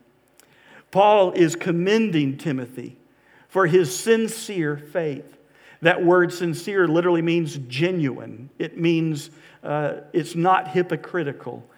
Paul 0.93 1.33
is 1.33 1.57
commending 1.57 2.39
Timothy 2.39 2.97
for 3.49 3.67
his 3.67 3.97
sincere 3.97 4.77
faith. 4.77 5.37
That 5.83 6.05
word 6.05 6.33
sincere 6.33 6.87
literally 6.87 7.23
means 7.23 7.59
genuine, 7.69 8.51
it 8.59 8.79
means 8.79 9.31
uh, 9.63 9.95
it's 10.13 10.35
not 10.35 10.69
hypocritical. 10.69 11.69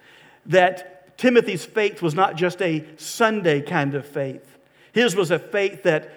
That 0.45 1.17
Timothy's 1.17 1.65
faith 1.65 2.01
was 2.01 2.13
not 2.13 2.35
just 2.35 2.61
a 2.61 2.85
Sunday 2.97 3.61
kind 3.61 3.95
of 3.95 4.05
faith, 4.05 4.57
his 4.93 5.15
was 5.15 5.31
a 5.31 5.39
faith 5.39 5.83
that 5.83 6.13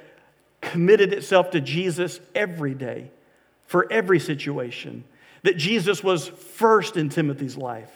committed 0.60 1.12
itself 1.12 1.50
to 1.52 1.60
Jesus 1.60 2.20
every 2.34 2.74
day 2.74 3.10
for 3.66 3.90
every 3.90 4.20
situation. 4.20 5.04
That 5.42 5.56
Jesus 5.56 6.02
was 6.02 6.28
first 6.28 6.96
in 6.96 7.08
Timothy's 7.08 7.56
life. 7.56 7.90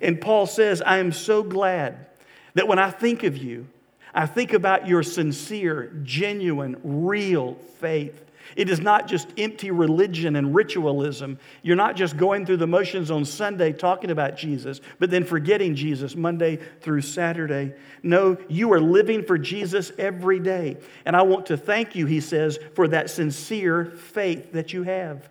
And 0.00 0.20
Paul 0.20 0.46
says, 0.46 0.82
I 0.82 0.98
am 0.98 1.10
so 1.10 1.42
glad 1.42 2.06
that 2.54 2.68
when 2.68 2.78
I 2.78 2.90
think 2.90 3.22
of 3.22 3.36
you, 3.36 3.66
I 4.14 4.26
think 4.26 4.52
about 4.52 4.86
your 4.86 5.02
sincere, 5.02 5.90
genuine, 6.02 6.76
real 6.84 7.54
faith 7.80 8.22
it 8.56 8.68
is 8.68 8.80
not 8.80 9.06
just 9.06 9.28
empty 9.38 9.70
religion 9.70 10.36
and 10.36 10.54
ritualism. 10.54 11.38
You're 11.62 11.76
not 11.76 11.96
just 11.96 12.16
going 12.16 12.46
through 12.46 12.58
the 12.58 12.66
motions 12.66 13.10
on 13.10 13.24
Sunday 13.24 13.72
talking 13.72 14.10
about 14.10 14.36
Jesus, 14.36 14.80
but 14.98 15.10
then 15.10 15.24
forgetting 15.24 15.74
Jesus 15.74 16.16
Monday 16.16 16.58
through 16.80 17.02
Saturday. 17.02 17.74
No, 18.02 18.36
you 18.48 18.72
are 18.72 18.80
living 18.80 19.24
for 19.24 19.38
Jesus 19.38 19.92
every 19.98 20.40
day. 20.40 20.76
And 21.04 21.16
I 21.16 21.22
want 21.22 21.46
to 21.46 21.56
thank 21.56 21.94
you, 21.94 22.06
he 22.06 22.20
says, 22.20 22.58
for 22.74 22.88
that 22.88 23.10
sincere 23.10 23.86
faith 23.86 24.52
that 24.52 24.72
you 24.72 24.82
have. 24.82 25.28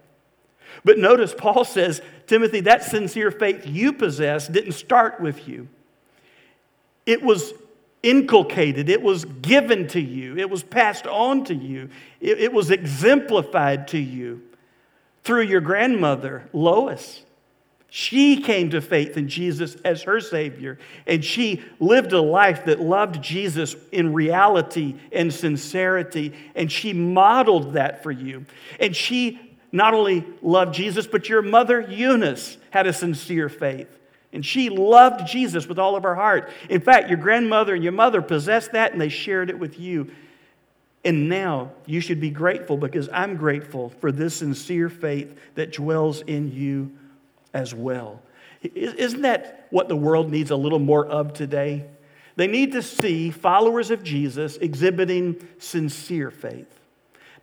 But 0.84 0.98
notice 0.98 1.34
Paul 1.38 1.63
says, 1.66 2.01
Timothy, 2.28 2.62
that 2.62 2.84
sincere 2.84 3.32
faith 3.32 3.66
you 3.66 3.94
possess 3.94 4.48
didn't 4.48 4.74
start 4.74 5.20
with 5.20 5.48
you. 5.48 5.68
It 7.06 7.22
was 7.22 7.54
inculcated, 8.03 8.89
it 8.89 9.01
was 9.01 9.25
given 9.25 9.88
to 9.89 10.01
you, 10.01 10.38
it 10.38 10.50
was 10.50 10.63
passed 10.63 11.05
on 11.08 11.43
to 11.46 11.55
you, 11.55 11.89
it, 12.20 12.39
it 12.39 12.53
was 12.53 12.72
exemplified 12.72 13.88
to 13.89 14.00
you 14.00 14.41
through 15.24 15.43
your 15.43 15.62
grandmother, 15.62 16.50
Lois. 16.53 17.24
She 17.93 18.41
came 18.41 18.70
to 18.70 18.79
faith 18.79 19.17
in 19.17 19.27
Jesus 19.27 19.75
as 19.84 20.03
her 20.03 20.22
Savior, 20.22 20.79
and 21.05 21.25
she 21.25 21.62
lived 21.79 22.13
a 22.13 22.22
life 22.22 22.63
that 22.65 22.79
loved 22.79 23.22
Jesus 23.22 23.75
in 23.91 24.13
reality 24.13 24.96
and 25.12 25.31
sincerity, 25.31 26.34
and 26.55 26.72
she 26.72 26.93
modeled 26.93 27.74
that 27.74 28.01
for 28.01 28.12
you. 28.12 28.46
And 28.79 28.96
she 28.96 29.58
not 29.74 29.93
only 29.93 30.25
loved 30.41 30.74
Jesus, 30.74 31.05
but 31.05 31.27
your 31.27 31.41
mother, 31.41 31.81
Eunice, 31.81 32.58
had 32.70 32.88
a 32.88 32.93
sincere 32.93 33.50
faith. 33.50 33.89
And 34.34 34.46
she 34.46 34.70
loved 34.70 35.28
Jesus 35.28 35.68
with 35.68 35.78
all 35.78 35.96
of 35.96 36.04
her 36.04 36.16
heart. 36.16 36.50
In 36.70 36.80
fact, 36.80 37.10
your 37.10 37.18
grandmother 37.18 37.74
and 37.76 37.84
your 37.84 37.92
mother 37.92 38.22
possessed 38.22 38.72
that, 38.72 38.94
and 38.94 39.02
they 39.02 39.10
shared 39.10 39.50
it 39.50 39.60
with 39.60 39.80
you. 39.80 40.12
And 41.04 41.28
now 41.28 41.72
you 41.86 42.00
should 42.00 42.22
be 42.22 42.30
grateful 42.30 42.78
because 42.78 43.10
I'm 43.12 43.36
grateful 43.36 43.90
for 44.00 44.12
this 44.12 44.36
sincere 44.36 44.88
faith 44.88 45.38
that 45.56 45.74
dwells 45.74 46.22
in 46.22 46.52
you 46.52 46.92
as 47.54 47.74
well. 47.74 48.22
Isn't 48.64 49.24
that 49.24 49.68
what 49.72 49.88
the 49.88 49.96
world 49.96 50.30
needs 50.30 50.52
a 50.52 50.56
little 50.56 50.80
more 50.80 51.06
of 51.06 51.34
today? 51.34 51.86
They 52.36 52.48
need 52.48 52.72
to 52.74 52.82
see 52.82 53.32
followers 53.32 53.92
of 53.92 54.04
Jesus 54.04 54.58
exhibiting 54.58 55.46
sincere 55.58 56.32
faith. 56.32 56.80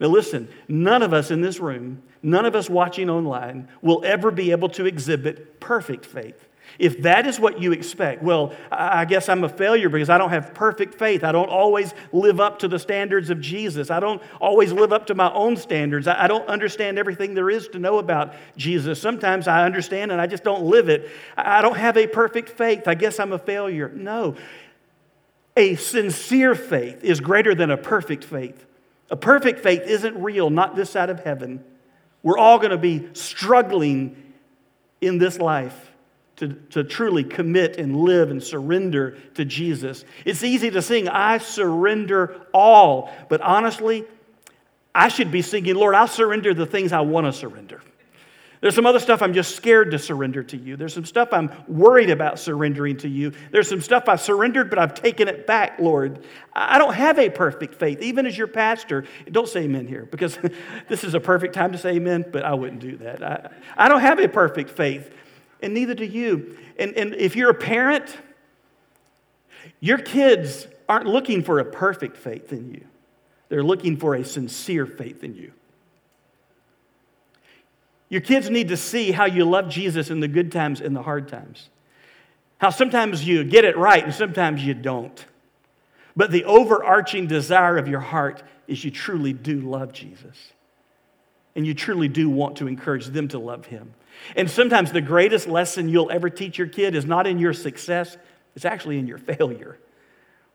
Now, 0.00 0.06
listen, 0.06 0.48
none 0.68 1.02
of 1.02 1.12
us 1.12 1.30
in 1.30 1.40
this 1.40 1.58
room, 1.58 2.02
none 2.22 2.46
of 2.46 2.54
us 2.54 2.70
watching 2.70 3.10
online, 3.10 3.68
will 3.82 4.04
ever 4.04 4.30
be 4.30 4.52
able 4.52 4.68
to 4.70 4.86
exhibit 4.86 5.60
perfect 5.60 6.06
faith. 6.06 6.47
If 6.78 7.02
that 7.02 7.26
is 7.26 7.40
what 7.40 7.60
you 7.60 7.72
expect, 7.72 8.22
well, 8.22 8.52
I 8.70 9.04
guess 9.04 9.28
I'm 9.28 9.42
a 9.42 9.48
failure 9.48 9.88
because 9.88 10.10
I 10.10 10.18
don't 10.18 10.30
have 10.30 10.54
perfect 10.54 10.94
faith. 10.94 11.24
I 11.24 11.32
don't 11.32 11.48
always 11.48 11.92
live 12.12 12.38
up 12.38 12.60
to 12.60 12.68
the 12.68 12.78
standards 12.78 13.30
of 13.30 13.40
Jesus. 13.40 13.90
I 13.90 13.98
don't 13.98 14.22
always 14.40 14.72
live 14.72 14.92
up 14.92 15.06
to 15.06 15.14
my 15.14 15.32
own 15.32 15.56
standards. 15.56 16.06
I 16.06 16.28
don't 16.28 16.46
understand 16.46 16.98
everything 16.98 17.34
there 17.34 17.50
is 17.50 17.66
to 17.68 17.80
know 17.80 17.98
about 17.98 18.34
Jesus. 18.56 19.00
Sometimes 19.00 19.48
I 19.48 19.64
understand 19.64 20.12
and 20.12 20.20
I 20.20 20.28
just 20.28 20.44
don't 20.44 20.62
live 20.62 20.88
it. 20.88 21.10
I 21.36 21.62
don't 21.62 21.76
have 21.76 21.96
a 21.96 22.06
perfect 22.06 22.50
faith. 22.50 22.86
I 22.86 22.94
guess 22.94 23.18
I'm 23.18 23.32
a 23.32 23.38
failure. 23.38 23.90
No. 23.94 24.36
A 25.56 25.74
sincere 25.74 26.54
faith 26.54 27.02
is 27.02 27.18
greater 27.18 27.56
than 27.56 27.72
a 27.72 27.76
perfect 27.76 28.22
faith. 28.22 28.66
A 29.10 29.16
perfect 29.16 29.60
faith 29.60 29.82
isn't 29.82 30.22
real, 30.22 30.50
not 30.50 30.76
this 30.76 30.90
side 30.90 31.10
of 31.10 31.24
heaven. 31.24 31.64
We're 32.22 32.38
all 32.38 32.58
going 32.58 32.70
to 32.70 32.78
be 32.78 33.08
struggling 33.14 34.34
in 35.00 35.18
this 35.18 35.38
life 35.38 35.87
to, 36.38 36.48
to 36.70 36.84
truly 36.84 37.24
commit 37.24 37.78
and 37.78 37.96
live 37.96 38.30
and 38.30 38.42
surrender 38.42 39.18
to 39.34 39.44
Jesus. 39.44 40.04
It's 40.24 40.42
easy 40.42 40.70
to 40.70 40.80
sing, 40.80 41.08
I 41.08 41.38
surrender 41.38 42.46
all. 42.54 43.12
But 43.28 43.40
honestly, 43.40 44.04
I 44.94 45.08
should 45.08 45.30
be 45.30 45.42
singing, 45.42 45.74
Lord, 45.74 45.94
I'll 45.94 46.08
surrender 46.08 46.54
the 46.54 46.66
things 46.66 46.92
I 46.92 47.00
want 47.00 47.26
to 47.26 47.32
surrender. 47.32 47.82
There's 48.60 48.74
some 48.74 48.86
other 48.86 48.98
stuff 48.98 49.22
I'm 49.22 49.34
just 49.34 49.54
scared 49.54 49.92
to 49.92 49.98
surrender 50.00 50.42
to 50.42 50.56
you. 50.56 50.76
There's 50.76 50.92
some 50.92 51.04
stuff 51.04 51.28
I'm 51.32 51.50
worried 51.68 52.10
about 52.10 52.40
surrendering 52.40 52.96
to 52.98 53.08
you. 53.08 53.32
There's 53.52 53.68
some 53.68 53.80
stuff 53.80 54.08
I 54.08 54.16
surrendered, 54.16 54.68
but 54.68 54.80
I've 54.80 54.94
taken 54.94 55.28
it 55.28 55.46
back, 55.46 55.78
Lord. 55.78 56.24
I 56.52 56.78
don't 56.78 56.94
have 56.94 57.20
a 57.20 57.30
perfect 57.30 57.76
faith, 57.76 58.02
even 58.02 58.26
as 58.26 58.36
your 58.36 58.48
pastor. 58.48 59.04
Don't 59.30 59.48
say 59.48 59.62
amen 59.62 59.86
here 59.86 60.08
because 60.10 60.38
this 60.88 61.04
is 61.04 61.14
a 61.14 61.20
perfect 61.20 61.54
time 61.54 61.70
to 61.70 61.78
say 61.78 61.90
amen, 61.90 62.24
but 62.32 62.44
I 62.44 62.54
wouldn't 62.54 62.80
do 62.80 62.96
that. 62.96 63.22
I, 63.22 63.50
I 63.76 63.88
don't 63.88 64.00
have 64.00 64.18
a 64.18 64.28
perfect 64.28 64.70
faith 64.70 65.12
and 65.62 65.74
neither 65.74 65.94
do 65.94 66.04
you. 66.04 66.56
And, 66.78 66.96
and 66.96 67.14
if 67.14 67.36
you're 67.36 67.50
a 67.50 67.54
parent, 67.54 68.16
your 69.80 69.98
kids 69.98 70.66
aren't 70.88 71.06
looking 71.06 71.42
for 71.42 71.58
a 71.58 71.64
perfect 71.64 72.16
faith 72.16 72.52
in 72.52 72.72
you, 72.72 72.84
they're 73.48 73.62
looking 73.62 73.96
for 73.96 74.14
a 74.14 74.24
sincere 74.24 74.86
faith 74.86 75.24
in 75.24 75.34
you. 75.34 75.52
Your 78.10 78.20
kids 78.22 78.48
need 78.48 78.68
to 78.68 78.76
see 78.76 79.12
how 79.12 79.26
you 79.26 79.44
love 79.44 79.68
Jesus 79.68 80.10
in 80.10 80.20
the 80.20 80.28
good 80.28 80.50
times 80.50 80.80
and 80.80 80.96
the 80.96 81.02
hard 81.02 81.28
times. 81.28 81.68
How 82.58 82.70
sometimes 82.70 83.26
you 83.26 83.44
get 83.44 83.64
it 83.64 83.76
right 83.76 84.02
and 84.02 84.14
sometimes 84.14 84.64
you 84.64 84.74
don't. 84.74 85.26
But 86.16 86.30
the 86.30 86.44
overarching 86.44 87.26
desire 87.26 87.76
of 87.76 87.86
your 87.86 88.00
heart 88.00 88.42
is 88.66 88.84
you 88.84 88.90
truly 88.90 89.32
do 89.32 89.60
love 89.60 89.92
Jesus. 89.92 90.52
And 91.54 91.66
you 91.66 91.74
truly 91.74 92.08
do 92.08 92.30
want 92.30 92.56
to 92.56 92.66
encourage 92.66 93.06
them 93.06 93.28
to 93.28 93.38
love 93.38 93.66
him. 93.66 93.94
And 94.36 94.50
sometimes 94.50 94.92
the 94.92 95.00
greatest 95.00 95.46
lesson 95.46 95.88
you'll 95.88 96.10
ever 96.10 96.30
teach 96.30 96.58
your 96.58 96.66
kid 96.66 96.94
is 96.94 97.06
not 97.06 97.26
in 97.26 97.38
your 97.38 97.52
success, 97.52 98.16
it's 98.54 98.64
actually 98.64 98.98
in 98.98 99.06
your 99.06 99.18
failure. 99.18 99.78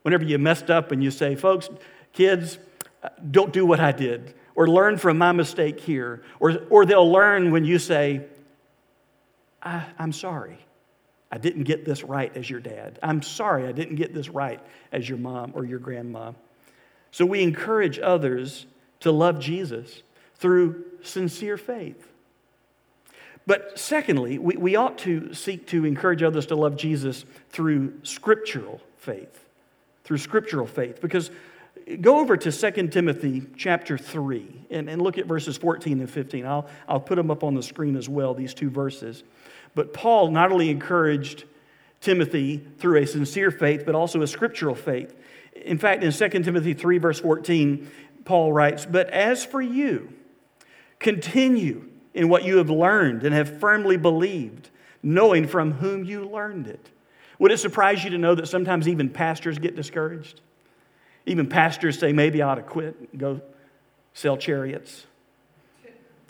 Whenever 0.02 0.24
you 0.24 0.38
messed 0.38 0.70
up 0.70 0.92
and 0.92 1.04
you 1.04 1.12
say, 1.12 1.36
folks, 1.36 1.70
kids, 2.12 2.58
uh, 3.02 3.10
don't 3.32 3.54
do 3.54 3.66
what 3.66 3.80
I 3.80 3.92
did, 3.92 4.34
or 4.56 4.68
learn 4.68 4.98
from 4.98 5.18
my 5.18 5.32
mistake 5.32 5.80
here, 5.80 6.24
or, 6.40 6.58
or 6.70 6.86
they'll 6.86 7.10
learn 7.10 7.52
when 7.52 7.66
you 7.66 7.80
say, 7.80 8.26
I, 9.62 9.86
I'm 9.98 10.12
sorry. 10.12 10.60
I 11.32 11.38
didn't 11.40 11.64
get 11.64 11.84
this 11.84 12.04
right 12.04 12.36
as 12.38 12.48
your 12.48 12.60
dad. 12.60 13.00
I'm 13.02 13.24
sorry 13.24 13.66
I 13.66 13.72
didn't 13.72 13.96
get 13.96 14.14
this 14.14 14.30
right 14.30 14.60
as 14.92 15.10
your 15.10 15.18
mom 15.18 15.54
or 15.56 15.66
your 15.66 15.80
grandma. 15.80 16.34
So 17.10 17.26
we 17.26 17.42
encourage 17.42 17.98
others 17.98 18.68
to 19.00 19.12
love 19.12 19.40
Jesus 19.40 20.04
through 20.36 20.86
sincere 21.02 21.58
faith. 21.58 22.13
But 23.46 23.78
secondly, 23.78 24.38
we, 24.38 24.56
we 24.56 24.76
ought 24.76 24.98
to 25.00 25.34
seek 25.34 25.68
to 25.68 25.86
encourage 25.86 26.24
others 26.24 26.46
to 26.48 26.56
love 26.56 26.78
Jesus 26.78 27.26
through 27.50 27.94
scriptural 28.04 28.80
faith. 28.98 29.46
Through 30.06 30.20
scriptural 30.20 30.68
faith. 30.68 31.02
Because 31.02 31.30
go 32.02 32.20
over 32.20 32.38
to 32.38 32.52
2 32.52 32.88
Timothy 32.88 33.44
chapter 33.58 33.98
3 33.98 34.68
and, 34.70 34.90
and 34.90 35.02
look 35.02 35.18
at 35.18 35.26
verses 35.26 35.58
14 35.58 36.00
and 36.00 36.10
15. 36.10 36.46
I'll, 36.46 36.68
I'll 36.88 37.00
put 37.00 37.16
them 37.16 37.30
up 37.30 37.44
on 37.44 37.54
the 37.54 37.64
screen 37.64 37.98
as 37.98 38.08
well, 38.08 38.34
these 38.34 38.54
two 38.54 38.70
verses. 38.70 39.24
But 39.76 39.94
Paul 39.94 40.32
not 40.32 40.52
only 40.52 40.70
encouraged 40.70 41.44
Timothy 42.00 42.58
through 42.78 43.02
a 43.02 43.08
sincere 43.08 43.52
faith, 43.52 43.84
but 43.86 43.96
also 43.96 44.22
a 44.22 44.28
scriptural 44.28 44.76
faith. 44.76 45.16
In 45.54 45.78
fact, 45.78 46.04
in 46.04 46.12
2 46.12 46.30
Timothy 46.44 46.74
3, 46.74 46.98
verse 46.98 47.20
14, 47.20 47.90
Paul 48.26 48.54
writes, 48.54 48.86
But 48.86 49.10
as 49.10 49.46
for 49.46 49.62
you, 49.62 50.14
continue 51.00 51.90
in 52.14 52.30
what 52.30 52.44
you 52.44 52.58
have 52.58 52.70
learned 52.70 53.24
and 53.24 53.34
have 53.34 53.60
firmly 53.60 53.98
believed, 53.98 54.70
knowing 55.02 55.48
from 55.48 55.74
whom 55.74 56.04
you 56.04 56.28
learned 56.28 56.68
it. 56.68 56.90
Would 57.40 57.52
it 57.52 57.58
surprise 57.58 58.04
you 58.04 58.12
to 58.12 58.18
know 58.18 58.36
that 58.36 58.48
sometimes 58.48 58.88
even 58.88 59.10
pastors 59.10 59.58
get 59.60 59.76
discouraged? 59.76 60.42
Even 61.26 61.48
pastors 61.48 61.98
say, 61.98 62.14
maybe 62.14 62.42
I 62.42 62.50
ought 62.50 62.56
to 62.56 62.62
quit 62.62 62.96
and 63.12 63.20
go 63.20 63.42
sell 64.14 64.38
chariots. 64.38 65.06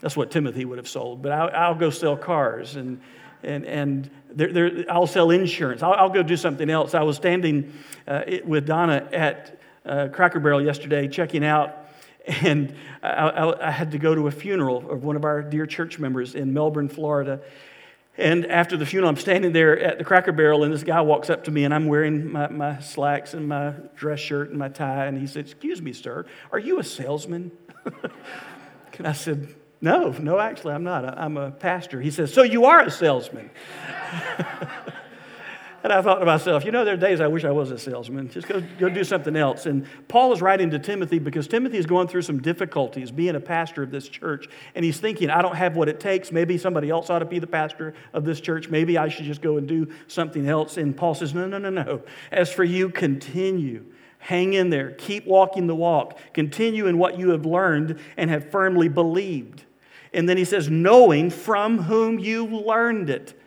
That's 0.00 0.16
what 0.16 0.30
Timothy 0.30 0.64
would 0.64 0.78
have 0.78 0.88
sold, 0.88 1.22
but 1.22 1.32
I'll, 1.32 1.50
I'll 1.54 1.74
go 1.74 1.90
sell 1.90 2.16
cars 2.16 2.76
and, 2.76 3.00
and, 3.42 3.64
and 3.64 4.10
they're, 4.30 4.52
they're, 4.52 4.84
I'll 4.90 5.06
sell 5.06 5.30
insurance. 5.30 5.82
I'll, 5.82 5.92
I'll, 5.92 6.10
go 6.10 6.22
do 6.22 6.36
something 6.36 6.68
else. 6.68 6.94
I 6.94 7.02
was 7.02 7.16
standing 7.16 7.72
uh, 8.06 8.22
with 8.44 8.66
Donna 8.66 9.08
at 9.12 9.58
uh, 9.86 10.08
Cracker 10.12 10.40
Barrel 10.40 10.62
yesterday 10.62 11.08
checking 11.08 11.44
out 11.44 11.88
and 12.26 12.74
I, 13.02 13.08
I, 13.08 13.68
I, 13.68 13.70
had 13.70 13.90
to 13.92 13.98
go 13.98 14.14
to 14.14 14.28
a 14.28 14.30
funeral 14.30 14.90
of 14.90 15.04
one 15.04 15.16
of 15.16 15.24
our 15.24 15.42
dear 15.42 15.66
church 15.66 15.98
members 15.98 16.34
in 16.34 16.52
Melbourne, 16.52 16.88
Florida. 16.88 17.40
And 18.16 18.46
after 18.46 18.76
the 18.76 18.86
funeral, 18.86 19.10
I'm 19.10 19.16
standing 19.16 19.52
there 19.52 19.78
at 19.78 19.98
the 19.98 20.04
Cracker 20.04 20.32
Barrel, 20.32 20.62
and 20.62 20.72
this 20.72 20.84
guy 20.84 21.00
walks 21.00 21.30
up 21.30 21.44
to 21.44 21.50
me, 21.50 21.64
and 21.64 21.74
I'm 21.74 21.86
wearing 21.86 22.30
my, 22.30 22.48
my 22.48 22.78
slacks 22.80 23.34
and 23.34 23.48
my 23.48 23.74
dress 23.96 24.20
shirt 24.20 24.50
and 24.50 24.58
my 24.58 24.68
tie. 24.68 25.06
And 25.06 25.18
he 25.18 25.26
said, 25.26 25.46
Excuse 25.46 25.82
me, 25.82 25.92
sir, 25.92 26.24
are 26.52 26.58
you 26.58 26.78
a 26.78 26.84
salesman? 26.84 27.50
and 28.98 29.06
I 29.06 29.12
said, 29.12 29.52
No, 29.80 30.10
no, 30.12 30.38
actually, 30.38 30.74
I'm 30.74 30.84
not. 30.84 31.18
I'm 31.18 31.36
a 31.36 31.50
pastor. 31.50 32.00
He 32.00 32.12
says, 32.12 32.32
So 32.32 32.42
you 32.42 32.66
are 32.66 32.80
a 32.80 32.90
salesman. 32.90 33.50
And 35.84 35.92
I 35.92 36.00
thought 36.00 36.20
to 36.20 36.24
myself, 36.24 36.64
you 36.64 36.72
know, 36.72 36.82
there 36.82 36.94
are 36.94 36.96
days 36.96 37.20
I 37.20 37.26
wish 37.26 37.44
I 37.44 37.50
was 37.50 37.70
a 37.70 37.78
salesman. 37.78 38.30
Just 38.30 38.48
go, 38.48 38.62
go 38.78 38.88
do 38.88 39.04
something 39.04 39.36
else. 39.36 39.66
And 39.66 39.86
Paul 40.08 40.32
is 40.32 40.40
writing 40.40 40.70
to 40.70 40.78
Timothy 40.78 41.18
because 41.18 41.46
Timothy 41.46 41.76
is 41.76 41.84
going 41.84 42.08
through 42.08 42.22
some 42.22 42.40
difficulties 42.40 43.10
being 43.10 43.36
a 43.36 43.40
pastor 43.40 43.82
of 43.82 43.90
this 43.90 44.08
church. 44.08 44.48
And 44.74 44.82
he's 44.82 44.98
thinking, 44.98 45.28
I 45.28 45.42
don't 45.42 45.56
have 45.56 45.76
what 45.76 45.90
it 45.90 46.00
takes. 46.00 46.32
Maybe 46.32 46.56
somebody 46.56 46.88
else 46.88 47.10
ought 47.10 47.18
to 47.18 47.26
be 47.26 47.38
the 47.38 47.46
pastor 47.46 47.92
of 48.14 48.24
this 48.24 48.40
church. 48.40 48.70
Maybe 48.70 48.96
I 48.96 49.08
should 49.08 49.26
just 49.26 49.42
go 49.42 49.58
and 49.58 49.68
do 49.68 49.86
something 50.08 50.48
else. 50.48 50.78
And 50.78 50.96
Paul 50.96 51.14
says, 51.14 51.34
No, 51.34 51.46
no, 51.46 51.58
no, 51.58 51.68
no. 51.68 52.00
As 52.32 52.50
for 52.50 52.64
you, 52.64 52.88
continue. 52.88 53.84
Hang 54.20 54.54
in 54.54 54.70
there. 54.70 54.92
Keep 54.92 55.26
walking 55.26 55.66
the 55.66 55.76
walk. 55.76 56.18
Continue 56.32 56.86
in 56.86 56.96
what 56.96 57.18
you 57.18 57.28
have 57.28 57.44
learned 57.44 58.00
and 58.16 58.30
have 58.30 58.50
firmly 58.50 58.88
believed. 58.88 59.64
And 60.14 60.26
then 60.26 60.38
he 60.38 60.46
says, 60.46 60.70
knowing 60.70 61.28
from 61.28 61.76
whom 61.76 62.18
you 62.18 62.46
learned 62.46 63.10
it. 63.10 63.38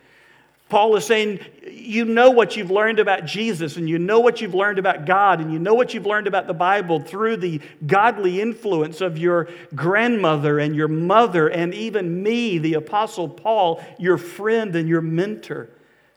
Paul 0.68 0.96
is 0.96 1.06
saying, 1.06 1.40
you 1.66 2.04
know 2.04 2.30
what 2.30 2.56
you've 2.56 2.70
learned 2.70 2.98
about 2.98 3.24
Jesus, 3.24 3.76
and 3.76 3.88
you 3.88 3.98
know 3.98 4.20
what 4.20 4.40
you've 4.40 4.54
learned 4.54 4.78
about 4.78 5.06
God, 5.06 5.40
and 5.40 5.50
you 5.52 5.58
know 5.58 5.74
what 5.74 5.94
you've 5.94 6.06
learned 6.06 6.26
about 6.26 6.46
the 6.46 6.54
Bible 6.54 7.00
through 7.00 7.38
the 7.38 7.60
godly 7.86 8.40
influence 8.40 9.00
of 9.00 9.16
your 9.16 9.48
grandmother 9.74 10.58
and 10.58 10.76
your 10.76 10.88
mother, 10.88 11.48
and 11.48 11.72
even 11.72 12.22
me, 12.22 12.58
the 12.58 12.74
Apostle 12.74 13.28
Paul, 13.28 13.82
your 13.98 14.18
friend 14.18 14.76
and 14.76 14.88
your 14.88 15.00
mentor. 15.00 15.70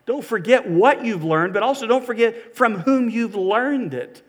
Don't 0.04 0.24
forget 0.24 0.68
what 0.68 1.04
you've 1.04 1.24
learned, 1.24 1.54
but 1.54 1.62
also 1.62 1.86
don't 1.86 2.04
forget 2.04 2.54
from 2.54 2.80
whom 2.80 3.08
you've 3.08 3.36
learned 3.36 3.94
it. 3.94 4.22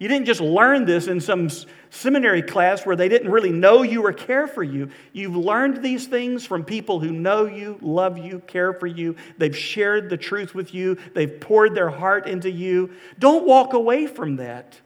You 0.00 0.08
didn't 0.08 0.24
just 0.24 0.40
learn 0.40 0.86
this 0.86 1.08
in 1.08 1.20
some 1.20 1.50
seminary 1.90 2.40
class 2.40 2.86
where 2.86 2.96
they 2.96 3.10
didn't 3.10 3.30
really 3.30 3.52
know 3.52 3.82
you 3.82 4.02
or 4.06 4.14
care 4.14 4.46
for 4.46 4.62
you. 4.62 4.88
You've 5.12 5.36
learned 5.36 5.82
these 5.82 6.06
things 6.06 6.46
from 6.46 6.64
people 6.64 7.00
who 7.00 7.12
know 7.12 7.44
you, 7.44 7.78
love 7.82 8.16
you, 8.16 8.38
care 8.46 8.72
for 8.72 8.86
you. 8.86 9.14
They've 9.36 9.56
shared 9.56 10.08
the 10.08 10.16
truth 10.16 10.54
with 10.54 10.72
you, 10.72 10.96
they've 11.14 11.38
poured 11.38 11.74
their 11.74 11.90
heart 11.90 12.26
into 12.26 12.50
you. 12.50 12.94
Don't 13.18 13.46
walk 13.46 13.74
away 13.74 14.06
from 14.06 14.36
that. 14.36 14.80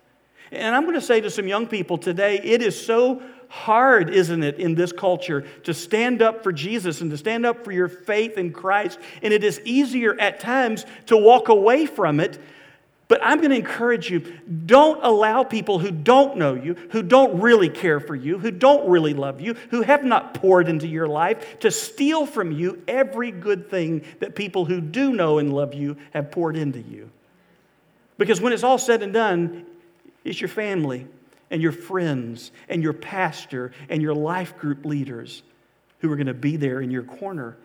And 0.51 0.75
I'm 0.75 0.83
going 0.83 0.95
to 0.95 1.01
say 1.01 1.21
to 1.21 1.31
some 1.31 1.47
young 1.47 1.69
people 1.69 1.97
today 1.97 2.41
it 2.43 2.61
is 2.61 2.85
so 2.85 3.23
hard, 3.49 4.11
isn't 4.11 4.43
it, 4.43 4.59
in 4.59 4.75
this 4.75 4.91
culture 4.91 5.43
to 5.63 5.73
stand 5.73 6.23
up 6.23 6.43
for 6.43 6.53
Jesus 6.53 7.03
and 7.03 7.11
to 7.13 7.17
stand 7.17 7.47
up 7.47 7.65
for 7.65 7.71
your 7.71 7.87
faith 7.87 8.37
in 8.37 8.53
Christ. 8.53 8.99
And 9.23 9.33
it 9.33 9.45
is 9.45 9.61
easier 9.65 10.19
at 10.19 10.41
times 10.41 10.85
to 11.07 11.17
walk 11.17 11.51
away 11.51 11.87
from 11.87 12.19
it 12.19 12.41
but 13.07 13.21
I'm 13.23 13.39
going 13.39 13.51
to 13.51 13.57
encourage 13.57 14.11
you 14.11 14.21
don't 14.67 15.05
allow 15.05 15.45
people 15.45 15.79
who 15.79 15.91
don't 15.91 16.37
know 16.39 16.55
you, 16.55 16.75
who 16.91 17.03
don't 17.03 17.41
really 17.41 17.69
care 17.69 18.01
for 18.01 18.15
you, 18.15 18.39
who 18.39 18.51
don't 18.51 18.89
really 18.89 19.13
love 19.13 19.41
you, 19.41 19.55
who 19.71 19.83
have 19.83 20.05
not 20.05 20.35
poured 20.35 20.69
into 20.69 20.87
your 20.87 21.07
life, 21.07 21.59
to 21.61 21.71
steal 21.71 22.25
from 22.25 22.51
you 22.51 22.83
every 22.89 23.31
good 23.31 23.71
thing 23.71 24.05
that 24.21 24.35
people 24.35 24.65
who 24.65 24.81
do 24.81 25.13
know 25.13 25.39
and 25.39 25.53
love 25.53 25.75
you 25.75 25.97
have 26.13 26.31
poured 26.31 26.57
into 26.57 26.81
you. 26.81 27.11
Because 28.17 28.41
when 28.41 28.53
it's 28.53 28.63
all 28.63 28.79
said 28.79 29.03
and 29.03 29.13
done, 29.13 29.67
it's 30.25 30.41
your 30.41 30.49
family 30.49 31.07
and 31.51 31.61
your 31.61 31.73
friends 31.73 32.53
and 32.69 32.83
your 32.83 32.95
pastor 32.95 33.73
and 33.91 34.01
your 34.01 34.15
life 34.15 34.57
group 34.57 34.85
leaders 34.87 35.43
who 35.99 36.11
are 36.11 36.17
going 36.17 36.27
to 36.27 36.35
be 36.35 36.57
there 36.57 36.81
in 36.81 36.91
your 36.91 37.03
corner 37.03 37.57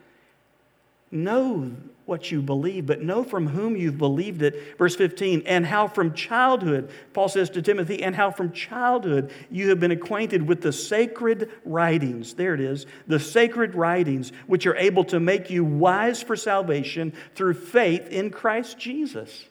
Know 1.12 1.72
what 2.06 2.32
you 2.32 2.42
believe, 2.42 2.88
but 2.88 3.02
know 3.02 3.24
from 3.24 3.48
whom 3.48 3.76
you've 3.76 3.98
believed 3.98 4.42
it. 4.42 4.78
Verse 4.78 4.96
15, 4.96 5.44
and 5.46 5.66
how 5.66 5.88
from 5.88 6.14
childhood, 6.14 6.90
Paul 7.14 7.30
says 7.30 7.52
to 7.52 7.62
Timothy, 7.62 8.02
and 8.02 8.16
how 8.16 8.32
from 8.32 8.52
childhood 8.52 9.32
you 9.52 9.70
have 9.70 9.80
been 9.80 9.92
acquainted 9.92 10.48
with 10.48 10.62
the 10.62 10.74
sacred 10.74 11.52
writings. 11.66 12.34
There 12.34 12.56
it 12.56 12.62
is, 12.62 12.88
the 13.08 13.20
sacred 13.20 13.76
writings, 13.76 14.32
which 14.48 14.66
are 14.66 14.76
able 14.76 15.04
to 15.06 15.20
make 15.20 15.52
you 15.52 15.64
wise 15.64 16.22
for 16.22 16.36
salvation 16.36 17.14
through 17.36 17.54
faith 17.54 18.08
in 18.10 18.32
Christ 18.32 18.80
Jesus. 18.80 19.46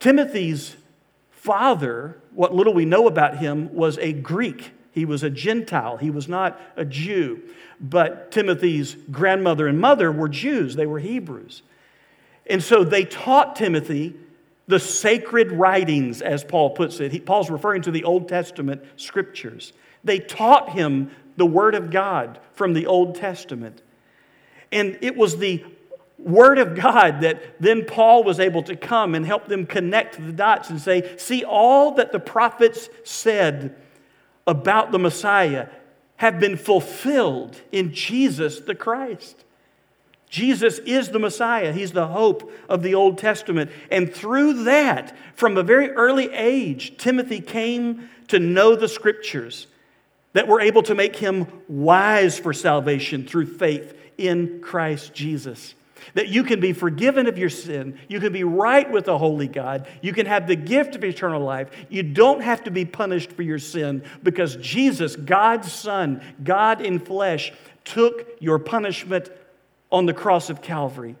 Timothy's 0.00 0.76
father, 1.30 2.20
what 2.32 2.54
little 2.54 2.74
we 2.74 2.84
know 2.84 3.06
about 3.06 3.38
him, 3.38 3.72
was 3.74 3.96
a 3.98 4.12
Greek. 4.12 4.72
He 4.98 5.04
was 5.04 5.22
a 5.22 5.30
Gentile. 5.30 5.96
He 5.96 6.10
was 6.10 6.28
not 6.28 6.60
a 6.76 6.84
Jew. 6.84 7.40
But 7.80 8.32
Timothy's 8.32 8.96
grandmother 9.10 9.68
and 9.68 9.80
mother 9.80 10.10
were 10.10 10.28
Jews, 10.28 10.74
they 10.74 10.86
were 10.86 10.98
Hebrews. 10.98 11.62
And 12.46 12.62
so 12.62 12.82
they 12.82 13.04
taught 13.04 13.56
Timothy 13.56 14.16
the 14.66 14.78
sacred 14.78 15.52
writings, 15.52 16.20
as 16.20 16.44
Paul 16.44 16.70
puts 16.70 17.00
it. 17.00 17.12
He, 17.12 17.20
Paul's 17.20 17.50
referring 17.50 17.82
to 17.82 17.90
the 17.90 18.04
Old 18.04 18.28
Testament 18.28 18.82
scriptures. 18.96 19.72
They 20.04 20.18
taught 20.18 20.70
him 20.70 21.10
the 21.36 21.46
Word 21.46 21.74
of 21.74 21.90
God 21.90 22.38
from 22.52 22.74
the 22.74 22.86
Old 22.86 23.14
Testament. 23.14 23.82
And 24.70 24.98
it 25.00 25.16
was 25.16 25.38
the 25.38 25.64
Word 26.18 26.58
of 26.58 26.74
God 26.74 27.22
that 27.22 27.60
then 27.60 27.84
Paul 27.86 28.24
was 28.24 28.40
able 28.40 28.62
to 28.64 28.76
come 28.76 29.14
and 29.14 29.24
help 29.24 29.46
them 29.46 29.64
connect 29.64 30.16
the 30.16 30.32
dots 30.32 30.68
and 30.68 30.80
say, 30.80 31.16
see, 31.16 31.44
all 31.44 31.92
that 31.92 32.12
the 32.12 32.20
prophets 32.20 32.90
said 33.04 33.74
about 34.48 34.90
the 34.90 34.98
Messiah 34.98 35.68
have 36.16 36.40
been 36.40 36.56
fulfilled 36.56 37.60
in 37.70 37.94
Jesus 37.94 38.58
the 38.58 38.74
Christ. 38.74 39.44
Jesus 40.28 40.78
is 40.80 41.10
the 41.10 41.18
Messiah. 41.18 41.72
He's 41.72 41.92
the 41.92 42.08
hope 42.08 42.50
of 42.68 42.82
the 42.82 42.94
Old 42.94 43.18
Testament. 43.18 43.70
And 43.90 44.12
through 44.12 44.64
that, 44.64 45.16
from 45.36 45.56
a 45.56 45.62
very 45.62 45.90
early 45.92 46.32
age, 46.32 46.96
Timothy 46.98 47.40
came 47.40 48.10
to 48.28 48.38
know 48.38 48.74
the 48.74 48.88
scriptures 48.88 49.68
that 50.32 50.48
were 50.48 50.60
able 50.60 50.82
to 50.82 50.94
make 50.94 51.16
him 51.16 51.46
wise 51.68 52.38
for 52.38 52.52
salvation 52.52 53.24
through 53.24 53.46
faith 53.46 53.96
in 54.18 54.60
Christ 54.60 55.14
Jesus 55.14 55.74
that 56.14 56.28
you 56.28 56.42
can 56.44 56.60
be 56.60 56.72
forgiven 56.72 57.26
of 57.26 57.38
your 57.38 57.50
sin, 57.50 57.98
you 58.08 58.20
can 58.20 58.32
be 58.32 58.44
right 58.44 58.90
with 58.90 59.06
the 59.06 59.18
holy 59.18 59.48
God, 59.48 59.88
you 60.02 60.12
can 60.12 60.26
have 60.26 60.46
the 60.46 60.56
gift 60.56 60.94
of 60.94 61.04
eternal 61.04 61.42
life. 61.42 61.70
You 61.88 62.02
don't 62.02 62.42
have 62.42 62.64
to 62.64 62.70
be 62.70 62.84
punished 62.84 63.32
for 63.32 63.42
your 63.42 63.58
sin 63.58 64.02
because 64.22 64.56
Jesus, 64.56 65.16
God's 65.16 65.72
Son, 65.72 66.22
God 66.42 66.80
in 66.80 66.98
flesh, 66.98 67.52
took 67.84 68.26
your 68.40 68.58
punishment 68.58 69.30
on 69.90 70.06
the 70.06 70.14
cross 70.14 70.50
of 70.50 70.62
Calvary. 70.62 71.16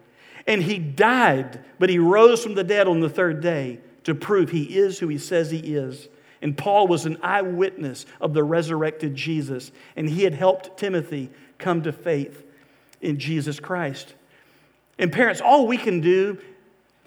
And 0.46 0.62
he 0.62 0.78
died, 0.78 1.64
but 1.78 1.90
he 1.90 1.98
rose 1.98 2.42
from 2.42 2.54
the 2.54 2.64
dead 2.64 2.88
on 2.88 3.00
the 3.00 3.10
third 3.10 3.40
day 3.40 3.80
to 4.04 4.14
prove 4.14 4.50
he 4.50 4.78
is 4.78 4.98
who 4.98 5.08
he 5.08 5.18
says 5.18 5.50
he 5.50 5.58
is. 5.58 6.08
And 6.40 6.56
Paul 6.56 6.86
was 6.86 7.04
an 7.04 7.18
eyewitness 7.22 8.06
of 8.20 8.32
the 8.32 8.44
resurrected 8.44 9.14
Jesus, 9.14 9.72
and 9.96 10.08
he 10.08 10.22
had 10.22 10.34
helped 10.34 10.78
Timothy 10.78 11.30
come 11.58 11.82
to 11.82 11.92
faith 11.92 12.44
in 13.00 13.18
Jesus 13.18 13.60
Christ. 13.60 14.14
And 14.98 15.12
parents, 15.12 15.40
all 15.40 15.66
we 15.66 15.76
can 15.76 16.00
do 16.00 16.38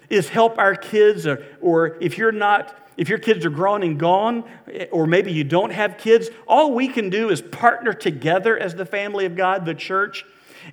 is 0.08 0.28
help 0.28 0.58
our 0.58 0.74
kids, 0.74 1.26
or, 1.26 1.44
or 1.60 1.96
if 2.00 2.18
you're 2.18 2.32
not, 2.32 2.76
if 2.96 3.08
your 3.08 3.18
kids 3.18 3.44
are 3.46 3.50
grown 3.50 3.82
and 3.82 3.98
gone, 3.98 4.44
or 4.90 5.06
maybe 5.06 5.32
you 5.32 5.44
don't 5.44 5.72
have 5.72 5.98
kids, 5.98 6.28
all 6.46 6.72
we 6.74 6.88
can 6.88 7.10
do 7.10 7.30
is 7.30 7.40
partner 7.40 7.92
together 7.92 8.58
as 8.58 8.74
the 8.74 8.84
family 8.84 9.24
of 9.24 9.36
God, 9.36 9.64
the 9.64 9.74
church, 9.74 10.24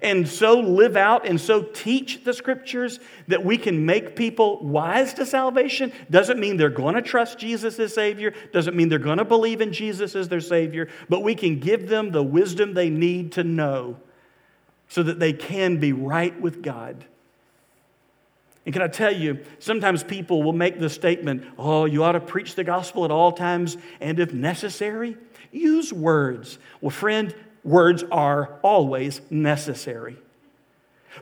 and 0.01 0.27
so 0.27 0.60
live 0.60 0.95
out 0.95 1.25
and 1.25 1.39
so 1.41 1.63
teach 1.63 2.23
the 2.23 2.34
scriptures 2.34 2.99
that 3.27 3.43
we 3.43 3.58
can 3.58 3.86
make 3.86 4.15
people 4.15 4.60
wise 4.63 5.13
to 5.15 5.25
salvation. 5.25 5.91
Doesn't 6.12 6.39
mean 6.39 6.58
they're 6.58 6.69
going 6.69 6.95
to 6.95 7.01
trust 7.01 7.39
Jesus 7.39 7.79
as 7.79 7.93
Savior, 7.93 8.34
doesn't 8.53 8.75
mean 8.75 8.89
they're 8.89 8.99
going 8.99 9.17
to 9.17 9.25
believe 9.25 9.62
in 9.62 9.73
Jesus 9.73 10.15
as 10.15 10.29
their 10.29 10.41
Savior, 10.41 10.89
but 11.08 11.23
we 11.23 11.34
can 11.34 11.60
give 11.60 11.88
them 11.88 12.12
the 12.12 12.23
wisdom 12.23 12.73
they 12.73 12.89
need 12.89 13.32
to 13.34 13.43
know 13.43 13.97
so 14.89 15.04
that 15.04 15.19
they 15.19 15.32
can 15.34 15.78
be 15.78 15.93
right 15.93 16.39
with 16.41 16.62
God. 16.62 17.06
And 18.65 18.73
can 18.73 18.82
I 18.82 18.88
tell 18.88 19.13
you, 19.13 19.39
sometimes 19.60 20.04
people 20.04 20.43
will 20.43 20.54
make 20.54 20.80
the 20.80 20.89
statement, 20.89 21.43
oh, 21.58 21.86
you 21.86 22.04
ought 22.04 22.12
to 22.12 22.19
preach 22.19 22.56
the 22.56 22.63
gospel 22.63 23.06
at 23.06 23.12
all 23.12 23.32
times, 23.32 23.78
and 23.99 24.19
if 24.19 24.34
necessary, 24.34 25.17
use 25.52 25.93
words. 25.93 26.60
Well, 26.82 26.89
friend, 26.89 27.34
words 27.63 28.04
are 28.12 28.60
always 28.62 29.21
necessary. 29.30 30.17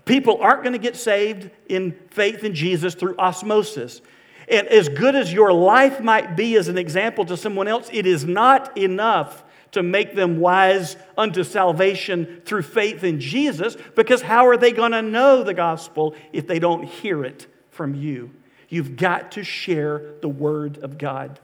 People 0.06 0.40
aren't 0.42 0.64
going 0.64 0.74
to 0.74 0.80
get 0.80 0.96
saved 0.96 1.50
in 1.70 1.98
faith 2.10 2.44
in 2.44 2.54
Jesus 2.54 2.96
through 2.96 3.16
osmosis. 3.18 4.02
And 4.50 4.68
as 4.68 4.90
good 4.90 5.16
as 5.16 5.32
your 5.32 5.52
life 5.52 6.00
might 6.00 6.36
be 6.36 6.56
as 6.56 6.68
an 6.68 6.78
example 6.78 7.26
to 7.26 7.38
someone 7.38 7.68
else, 7.68 7.90
it 7.92 8.06
is 8.06 8.26
not 8.26 8.78
enough 8.78 9.44
to 9.72 9.84
make 9.84 10.16
them 10.16 10.40
wise 10.40 10.96
unto 11.18 11.44
salvation 11.44 12.42
through 12.46 12.62
faith 12.64 13.04
in 13.04 13.20
Jesus, 13.20 13.78
because 13.96 14.22
how 14.22 14.48
are 14.48 14.58
they 14.58 14.72
going 14.72 14.92
to 14.94 15.02
know 15.02 15.44
the 15.44 15.54
gospel 15.54 16.16
if 16.34 16.48
they 16.48 16.60
don't 16.60 16.84
hear 16.84 17.24
it 17.24 17.48
from 17.70 17.96
you? 17.96 18.32
You've 18.70 18.96
got 18.96 19.34
to 19.34 19.44
share 19.44 20.14
the 20.22 20.30
word 20.30 20.80
of 20.80 20.98
God 20.98 21.40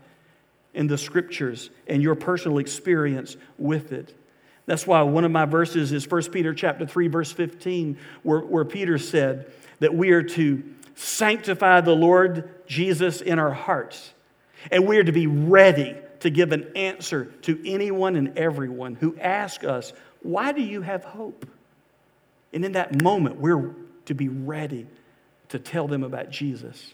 in 0.74 0.88
the 0.88 0.98
scriptures 0.98 1.70
and 1.88 2.02
your 2.02 2.16
personal 2.16 2.58
experience 2.58 3.38
with 3.58 3.92
it. 3.92 4.18
That's 4.66 4.88
why 4.88 5.02
one 5.02 5.26
of 5.26 5.32
my 5.32 5.46
verses 5.46 5.92
is 5.92 6.10
1 6.10 6.24
Peter 6.32 6.54
chapter 6.54 6.86
3, 6.86 7.08
verse 7.08 7.32
15, 7.32 7.98
where, 8.24 8.40
where 8.40 8.66
Peter 8.66 8.98
said 8.98 9.52
that 9.80 9.94
we 9.94 10.12
are 10.12 10.24
to 10.24 10.64
sanctify 10.96 11.82
the 11.82 11.96
Lord 11.96 12.50
Jesus 12.66 13.22
in 13.22 13.40
our 13.40 13.52
hearts. 13.52 14.14
And 14.72 14.88
we 14.88 14.98
are 14.98 15.04
to 15.04 15.12
be 15.12 15.28
ready 15.28 15.96
to 16.24 16.30
give 16.30 16.54
an 16.54 16.72
answer 16.76 17.26
to 17.44 17.62
anyone 17.70 18.16
and 18.16 18.38
everyone 18.38 18.96
who 18.96 19.16
ask 19.20 19.64
us, 19.64 19.94
Why 20.22 20.54
do 20.54 20.62
you 20.62 20.82
have 20.82 21.04
hope? 21.04 21.46
And 22.54 22.64
in 22.64 22.72
that 22.74 23.02
moment, 23.02 23.40
we're 23.40 23.76
to 24.06 24.14
be 24.14 24.30
ready 24.30 24.88
to 25.50 25.60
tell 25.60 25.88
them 25.88 26.04
about 26.04 26.30
Jesus. 26.30 26.94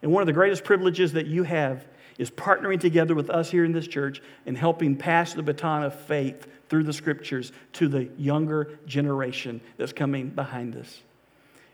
And 0.00 0.12
one 0.12 0.22
of 0.22 0.26
the 0.26 0.32
greatest 0.32 0.64
privileges 0.64 1.12
that 1.12 1.26
you 1.26 1.42
have 1.42 1.84
is 2.18 2.30
partnering 2.30 2.78
together 2.78 3.14
with 3.14 3.30
us 3.30 3.50
here 3.50 3.64
in 3.64 3.72
this 3.72 3.88
church 3.88 4.22
and 4.46 4.56
helping 4.56 4.96
pass 4.96 5.34
the 5.34 5.42
baton 5.42 5.82
of 5.82 5.94
faith 5.94 6.46
through 6.68 6.84
the 6.84 6.92
scriptures 6.92 7.52
to 7.74 7.88
the 7.88 8.08
younger 8.16 8.78
generation 8.86 9.60
that's 9.76 9.92
coming 9.92 10.28
behind 10.28 10.76
us. 10.76 11.00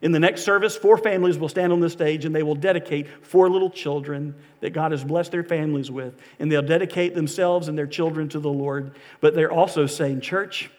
In 0.01 0.13
the 0.13 0.21
next 0.21 0.43
service, 0.43 0.77
four 0.77 0.97
families 0.97 1.39
will 1.39 1.49
stand 1.49 1.73
on 1.73 1.81
the 1.81 1.91
stage 1.91 2.25
and 2.25 2.35
they 2.35 2.45
will 2.45 2.55
dedicate 2.55 3.09
four 3.25 3.51
little 3.51 3.71
children 3.71 4.35
that 4.61 4.71
God 4.71 4.93
has 4.93 5.03
blessed 5.03 5.33
their 5.33 5.43
families 5.43 5.91
with. 5.91 6.21
And 6.39 6.51
they'll 6.51 6.63
dedicate 6.63 7.15
themselves 7.15 7.67
and 7.69 7.77
their 7.77 7.87
children 7.87 8.29
to 8.29 8.39
the 8.39 8.51
Lord. 8.51 8.95
But 9.21 9.35
they're 9.35 9.51
also 9.51 9.87
saying, 9.87 10.21
Church, 10.21 10.71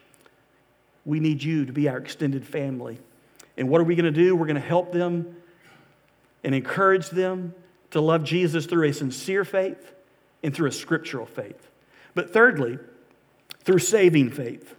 we 1.05 1.19
need 1.19 1.43
you 1.43 1.65
to 1.65 1.73
be 1.73 1.89
our 1.89 1.97
extended 1.97 2.47
family. 2.47 2.99
And 3.57 3.67
what 3.67 3.81
are 3.81 3.83
we 3.83 3.95
going 3.95 4.05
to 4.05 4.11
do? 4.11 4.35
We're 4.35 4.45
going 4.45 4.55
to 4.55 4.61
help 4.61 4.93
them 4.93 5.35
and 6.45 6.55
encourage 6.55 7.09
them 7.09 7.53
to 7.91 7.99
love 7.99 8.23
Jesus 8.23 8.65
through 8.67 8.87
a 8.87 8.93
sincere 8.93 9.43
faith 9.43 9.91
and 10.43 10.55
through 10.55 10.69
a 10.69 10.71
scriptural 10.71 11.25
faith. 11.25 11.69
But 12.13 12.31
thirdly, 12.31 12.77
through 13.65 13.79
saving 13.79 14.31
faith. 14.31 14.75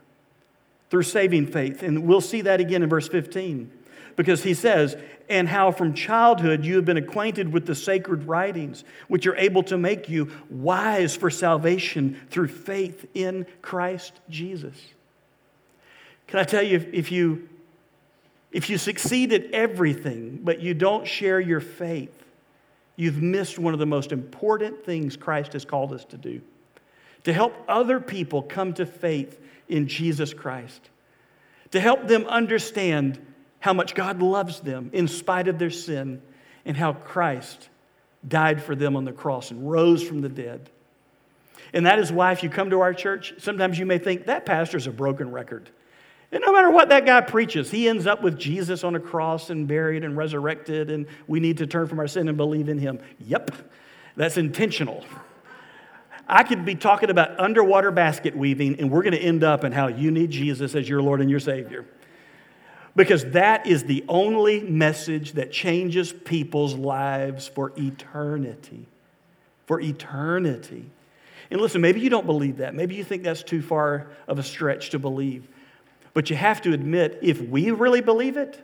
Through 0.88 1.02
saving 1.02 1.48
faith. 1.48 1.82
And 1.82 2.04
we'll 2.04 2.22
see 2.22 2.40
that 2.40 2.58
again 2.60 2.82
in 2.82 2.88
verse 2.88 3.06
15 3.06 3.72
because 4.16 4.42
he 4.42 4.54
says, 4.54 4.96
and 5.28 5.48
how 5.48 5.70
from 5.70 5.94
childhood 5.94 6.64
you 6.64 6.76
have 6.76 6.84
been 6.84 6.96
acquainted 6.96 7.52
with 7.52 7.66
the 7.66 7.74
sacred 7.74 8.24
writings, 8.24 8.84
which 9.08 9.26
are 9.26 9.36
able 9.36 9.62
to 9.62 9.78
make 9.78 10.08
you 10.08 10.30
wise 10.50 11.14
for 11.14 11.30
salvation 11.30 12.20
through 12.30 12.48
faith 12.48 13.06
in 13.14 13.46
Christ 13.62 14.12
Jesus. 14.28 14.76
Can 16.26 16.40
I 16.40 16.44
tell 16.44 16.62
you, 16.62 16.88
if 16.92 17.12
you, 17.12 17.48
if 18.50 18.68
you 18.68 18.78
succeed 18.78 19.32
at 19.32 19.50
everything, 19.52 20.40
but 20.42 20.60
you 20.60 20.74
don't 20.74 21.06
share 21.06 21.40
your 21.40 21.60
faith, 21.60 22.24
you've 22.96 23.22
missed 23.22 23.58
one 23.58 23.72
of 23.72 23.80
the 23.80 23.86
most 23.86 24.12
important 24.12 24.84
things 24.84 25.16
Christ 25.16 25.52
has 25.54 25.64
called 25.64 25.92
us 25.92 26.04
to 26.06 26.16
do 26.16 26.40
to 27.24 27.32
help 27.32 27.54
other 27.68 28.00
people 28.00 28.42
come 28.42 28.72
to 28.74 28.86
faith 28.86 29.38
in 29.68 29.86
Jesus 29.86 30.32
Christ, 30.34 30.90
to 31.70 31.80
help 31.80 32.08
them 32.08 32.26
understand 32.26 33.18
how 33.60 33.72
much 33.72 33.94
God 33.94 34.20
loves 34.20 34.60
them 34.60 34.90
in 34.92 35.06
spite 35.06 35.46
of 35.46 35.58
their 35.58 35.70
sin, 35.70 36.20
and 36.64 36.76
how 36.76 36.92
Christ 36.92 37.68
died 38.26 38.62
for 38.62 38.74
them 38.74 38.96
on 38.96 39.04
the 39.04 39.12
cross 39.12 39.50
and 39.50 39.70
rose 39.70 40.02
from 40.02 40.20
the 40.20 40.28
dead. 40.28 40.68
And 41.72 41.86
that 41.86 41.98
is 41.98 42.10
why, 42.10 42.32
if 42.32 42.42
you 42.42 42.50
come 42.50 42.70
to 42.70 42.80
our 42.80 42.92
church, 42.92 43.34
sometimes 43.38 43.78
you 43.78 43.86
may 43.86 43.98
think 43.98 44.26
that 44.26 44.44
pastor's 44.44 44.86
a 44.86 44.90
broken 44.90 45.30
record. 45.30 45.70
And 46.32 46.42
no 46.46 46.52
matter 46.52 46.70
what 46.70 46.90
that 46.90 47.06
guy 47.06 47.20
preaches, 47.22 47.70
he 47.70 47.88
ends 47.88 48.06
up 48.06 48.22
with 48.22 48.38
Jesus 48.38 48.84
on 48.84 48.94
a 48.94 49.00
cross 49.00 49.50
and 49.50 49.66
buried 49.66 50.04
and 50.04 50.16
resurrected, 50.16 50.90
and 50.90 51.06
we 51.26 51.40
need 51.40 51.58
to 51.58 51.66
turn 51.66 51.86
from 51.88 51.98
our 51.98 52.06
sin 52.06 52.28
and 52.28 52.36
believe 52.36 52.68
in 52.68 52.78
him. 52.78 53.00
Yep, 53.20 53.52
that's 54.16 54.36
intentional. 54.36 55.04
I 56.28 56.44
could 56.44 56.64
be 56.64 56.76
talking 56.76 57.10
about 57.10 57.40
underwater 57.40 57.90
basket 57.90 58.36
weaving, 58.36 58.78
and 58.78 58.90
we're 58.90 59.02
going 59.02 59.14
to 59.14 59.18
end 59.18 59.42
up 59.42 59.64
in 59.64 59.72
how 59.72 59.88
you 59.88 60.10
need 60.10 60.30
Jesus 60.30 60.74
as 60.74 60.88
your 60.88 61.02
Lord 61.02 61.20
and 61.20 61.28
your 61.28 61.40
Savior. 61.40 61.84
Because 62.96 63.24
that 63.26 63.66
is 63.66 63.84
the 63.84 64.04
only 64.08 64.60
message 64.60 65.32
that 65.32 65.52
changes 65.52 66.12
people's 66.12 66.74
lives 66.74 67.46
for 67.46 67.72
eternity. 67.76 68.86
For 69.66 69.80
eternity. 69.80 70.86
And 71.50 71.60
listen, 71.60 71.80
maybe 71.80 72.00
you 72.00 72.10
don't 72.10 72.26
believe 72.26 72.58
that. 72.58 72.74
Maybe 72.74 72.94
you 72.94 73.04
think 73.04 73.22
that's 73.22 73.42
too 73.42 73.62
far 73.62 74.08
of 74.28 74.38
a 74.38 74.42
stretch 74.42 74.90
to 74.90 74.98
believe. 74.98 75.48
But 76.14 76.30
you 76.30 76.36
have 76.36 76.62
to 76.62 76.72
admit, 76.72 77.18
if 77.22 77.40
we 77.40 77.70
really 77.70 78.00
believe 78.00 78.36
it, 78.36 78.60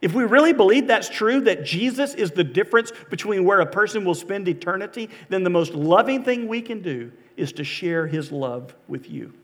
if 0.00 0.14
we 0.14 0.24
really 0.24 0.52
believe 0.52 0.86
that's 0.86 1.08
true, 1.08 1.42
that 1.42 1.64
Jesus 1.64 2.14
is 2.14 2.30
the 2.30 2.44
difference 2.44 2.92
between 3.10 3.44
where 3.44 3.60
a 3.60 3.66
person 3.66 4.04
will 4.04 4.14
spend 4.14 4.48
eternity, 4.48 5.10
then 5.28 5.44
the 5.44 5.50
most 5.50 5.74
loving 5.74 6.24
thing 6.24 6.48
we 6.48 6.62
can 6.62 6.80
do 6.80 7.12
is 7.36 7.52
to 7.54 7.64
share 7.64 8.06
his 8.06 8.32
love 8.32 8.74
with 8.88 9.10
you. 9.10 9.34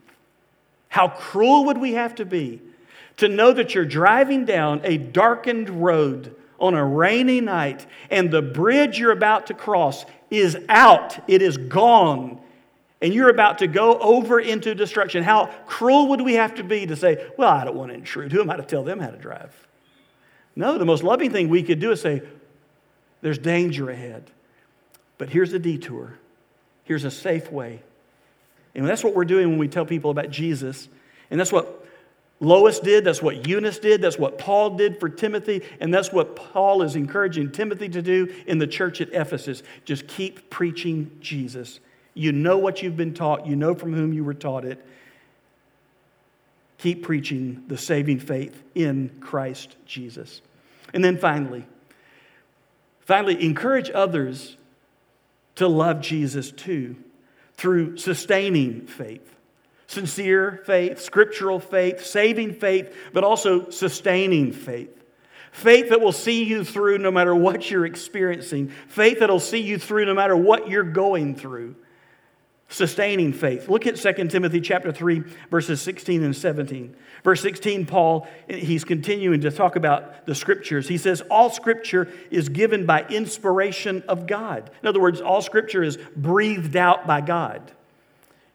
How 0.88 1.08
cruel 1.08 1.66
would 1.66 1.78
we 1.78 1.92
have 1.92 2.14
to 2.16 2.24
be 2.24 2.62
to 3.18 3.28
know 3.28 3.52
that 3.52 3.74
you're 3.74 3.84
driving 3.84 4.44
down 4.44 4.80
a 4.84 4.98
darkened 4.98 5.70
road 5.70 6.34
on 6.58 6.74
a 6.74 6.84
rainy 6.84 7.40
night 7.40 7.86
and 8.10 8.30
the 8.30 8.42
bridge 8.42 8.98
you're 8.98 9.12
about 9.12 9.46
to 9.48 9.54
cross 9.54 10.04
is 10.30 10.56
out, 10.68 11.18
it 11.28 11.42
is 11.42 11.56
gone, 11.56 12.40
and 13.00 13.12
you're 13.12 13.28
about 13.28 13.58
to 13.58 13.66
go 13.66 13.98
over 13.98 14.40
into 14.40 14.74
destruction. 14.74 15.22
How 15.22 15.46
cruel 15.66 16.08
would 16.08 16.20
we 16.20 16.34
have 16.34 16.54
to 16.56 16.64
be 16.64 16.86
to 16.86 16.96
say, 16.96 17.26
Well, 17.36 17.50
I 17.50 17.64
don't 17.64 17.76
want 17.76 17.90
to 17.90 17.94
intrude. 17.94 18.32
Who 18.32 18.40
am 18.40 18.50
I 18.50 18.56
to 18.56 18.62
tell 18.62 18.82
them 18.82 18.98
how 19.00 19.10
to 19.10 19.18
drive? 19.18 19.54
No, 20.54 20.78
the 20.78 20.86
most 20.86 21.02
loving 21.02 21.30
thing 21.30 21.48
we 21.48 21.62
could 21.62 21.78
do 21.78 21.92
is 21.92 22.00
say, 22.00 22.22
There's 23.20 23.38
danger 23.38 23.90
ahead. 23.90 24.30
But 25.18 25.30
here's 25.30 25.52
a 25.52 25.58
detour, 25.58 26.18
here's 26.84 27.04
a 27.04 27.10
safe 27.10 27.50
way. 27.52 27.82
And 28.74 28.86
that's 28.86 29.02
what 29.02 29.14
we're 29.14 29.24
doing 29.24 29.48
when 29.50 29.58
we 29.58 29.68
tell 29.68 29.86
people 29.86 30.10
about 30.10 30.30
Jesus. 30.30 30.88
And 31.30 31.40
that's 31.40 31.52
what 31.52 31.85
Lois 32.38 32.80
did, 32.80 33.04
that's 33.04 33.22
what 33.22 33.46
Eunice 33.46 33.78
did, 33.78 34.02
that's 34.02 34.18
what 34.18 34.36
Paul 34.38 34.76
did 34.76 35.00
for 35.00 35.08
Timothy, 35.08 35.62
and 35.80 35.92
that's 35.92 36.12
what 36.12 36.36
Paul 36.36 36.82
is 36.82 36.94
encouraging 36.94 37.50
Timothy 37.50 37.88
to 37.88 38.02
do 38.02 38.34
in 38.46 38.58
the 38.58 38.66
church 38.66 39.00
at 39.00 39.08
Ephesus. 39.12 39.62
Just 39.86 40.06
keep 40.06 40.50
preaching 40.50 41.10
Jesus. 41.20 41.80
You 42.12 42.32
know 42.32 42.58
what 42.58 42.82
you've 42.82 42.96
been 42.96 43.14
taught, 43.14 43.46
you 43.46 43.56
know 43.56 43.74
from 43.74 43.94
whom 43.94 44.12
you 44.12 44.22
were 44.22 44.34
taught 44.34 44.66
it. 44.66 44.84
Keep 46.78 47.04
preaching 47.04 47.64
the 47.68 47.78
saving 47.78 48.20
faith 48.20 48.62
in 48.74 49.16
Christ 49.20 49.76
Jesus. 49.86 50.42
And 50.92 51.02
then 51.02 51.16
finally, 51.16 51.64
finally, 53.00 53.42
encourage 53.42 53.90
others 53.90 54.58
to 55.54 55.66
love 55.68 56.02
Jesus 56.02 56.52
too 56.52 56.96
through 57.54 57.96
sustaining 57.96 58.86
faith 58.86 59.35
sincere 59.86 60.62
faith, 60.66 61.00
scriptural 61.00 61.60
faith, 61.60 62.04
saving 62.04 62.54
faith, 62.54 62.94
but 63.12 63.24
also 63.24 63.70
sustaining 63.70 64.52
faith. 64.52 64.90
Faith 65.52 65.88
that 65.88 66.02
will 66.02 66.12
see 66.12 66.44
you 66.44 66.64
through 66.64 66.98
no 66.98 67.10
matter 67.10 67.34
what 67.34 67.70
you're 67.70 67.86
experiencing. 67.86 68.68
Faith 68.88 69.20
that 69.20 69.30
will 69.30 69.40
see 69.40 69.62
you 69.62 69.78
through 69.78 70.04
no 70.04 70.12
matter 70.12 70.36
what 70.36 70.68
you're 70.68 70.82
going 70.82 71.34
through. 71.34 71.74
Sustaining 72.68 73.32
faith. 73.32 73.68
Look 73.68 73.86
at 73.86 73.96
2 73.96 74.28
Timothy 74.28 74.60
chapter 74.60 74.92
3 74.92 75.22
verses 75.50 75.80
16 75.80 76.24
and 76.24 76.36
17. 76.36 76.94
Verse 77.24 77.40
16 77.40 77.86
Paul 77.86 78.28
he's 78.48 78.84
continuing 78.84 79.40
to 79.42 79.50
talk 79.50 79.76
about 79.76 80.26
the 80.26 80.34
scriptures. 80.34 80.88
He 80.88 80.98
says 80.98 81.22
all 81.30 81.48
scripture 81.48 82.12
is 82.30 82.48
given 82.50 82.84
by 82.84 83.06
inspiration 83.08 84.02
of 84.08 84.26
God. 84.26 84.70
In 84.82 84.88
other 84.88 85.00
words, 85.00 85.22
all 85.22 85.40
scripture 85.40 85.82
is 85.82 85.96
breathed 86.16 86.76
out 86.76 87.06
by 87.06 87.20
God. 87.22 87.72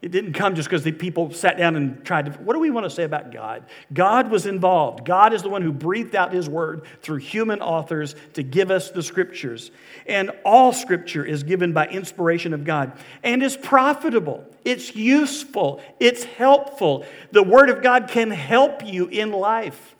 It 0.01 0.09
didn't 0.09 0.33
come 0.33 0.55
just 0.55 0.67
because 0.67 0.83
the 0.83 0.91
people 0.91 1.31
sat 1.31 1.59
down 1.59 1.75
and 1.75 2.03
tried 2.03 2.25
to. 2.25 2.31
What 2.31 2.53
do 2.53 2.59
we 2.59 2.71
want 2.71 2.85
to 2.85 2.89
say 2.89 3.03
about 3.03 3.31
God? 3.31 3.65
God 3.93 4.31
was 4.31 4.47
involved. 4.47 5.05
God 5.05 5.31
is 5.31 5.43
the 5.43 5.49
one 5.49 5.61
who 5.61 5.71
breathed 5.71 6.15
out 6.15 6.33
his 6.33 6.49
word 6.49 6.85
through 7.03 7.17
human 7.17 7.61
authors 7.61 8.15
to 8.33 8.41
give 8.41 8.71
us 8.71 8.89
the 8.89 9.03
scriptures. 9.03 9.69
And 10.07 10.31
all 10.43 10.73
scripture 10.73 11.23
is 11.23 11.43
given 11.43 11.71
by 11.71 11.85
inspiration 11.87 12.55
of 12.55 12.63
God 12.63 12.93
and 13.21 13.43
is 13.43 13.55
profitable. 13.55 14.43
It's 14.65 14.95
useful. 14.95 15.79
It's 15.99 16.23
helpful. 16.23 17.05
The 17.31 17.43
word 17.43 17.69
of 17.69 17.83
God 17.83 18.07
can 18.07 18.31
help 18.31 18.83
you 18.83 19.05
in 19.05 19.31
life. 19.31 19.95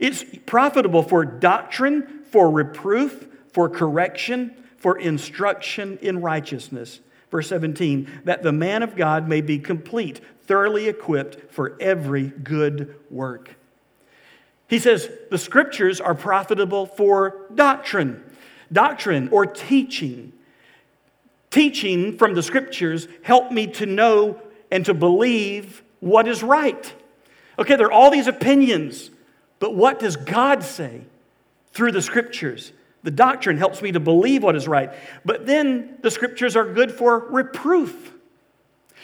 It's 0.00 0.24
profitable 0.46 1.04
for 1.04 1.24
doctrine, 1.24 2.24
for 2.32 2.50
reproof, 2.50 3.28
for 3.52 3.68
correction, 3.68 4.56
for 4.78 4.98
instruction 4.98 5.98
in 6.02 6.22
righteousness 6.22 7.00
Verse 7.30 7.48
17, 7.48 8.22
that 8.24 8.42
the 8.42 8.52
man 8.52 8.82
of 8.82 8.96
God 8.96 9.28
may 9.28 9.40
be 9.40 9.58
complete, 9.58 10.20
thoroughly 10.46 10.88
equipped 10.88 11.52
for 11.52 11.76
every 11.80 12.28
good 12.28 12.94
work. 13.10 13.54
He 14.68 14.78
says 14.78 15.10
the 15.30 15.38
scriptures 15.38 16.00
are 16.00 16.14
profitable 16.14 16.86
for 16.86 17.46
doctrine, 17.54 18.22
doctrine 18.72 19.28
or 19.30 19.46
teaching. 19.46 20.32
Teaching 21.50 22.16
from 22.18 22.34
the 22.34 22.42
scriptures 22.42 23.08
help 23.22 23.50
me 23.50 23.66
to 23.68 23.86
know 23.86 24.40
and 24.70 24.84
to 24.84 24.94
believe 24.94 25.82
what 26.00 26.28
is 26.28 26.42
right. 26.42 26.92
Okay, 27.58 27.76
there 27.76 27.86
are 27.86 27.92
all 27.92 28.10
these 28.10 28.26
opinions, 28.26 29.10
but 29.58 29.74
what 29.74 29.98
does 29.98 30.16
God 30.16 30.62
say 30.62 31.02
through 31.72 31.92
the 31.92 32.02
scriptures? 32.02 32.72
The 33.02 33.10
doctrine 33.10 33.58
helps 33.58 33.80
me 33.80 33.92
to 33.92 34.00
believe 34.00 34.42
what 34.42 34.56
is 34.56 34.66
right. 34.66 34.92
But 35.24 35.46
then 35.46 35.98
the 36.02 36.10
scriptures 36.10 36.56
are 36.56 36.64
good 36.64 36.92
for 36.92 37.18
reproof. 37.30 38.12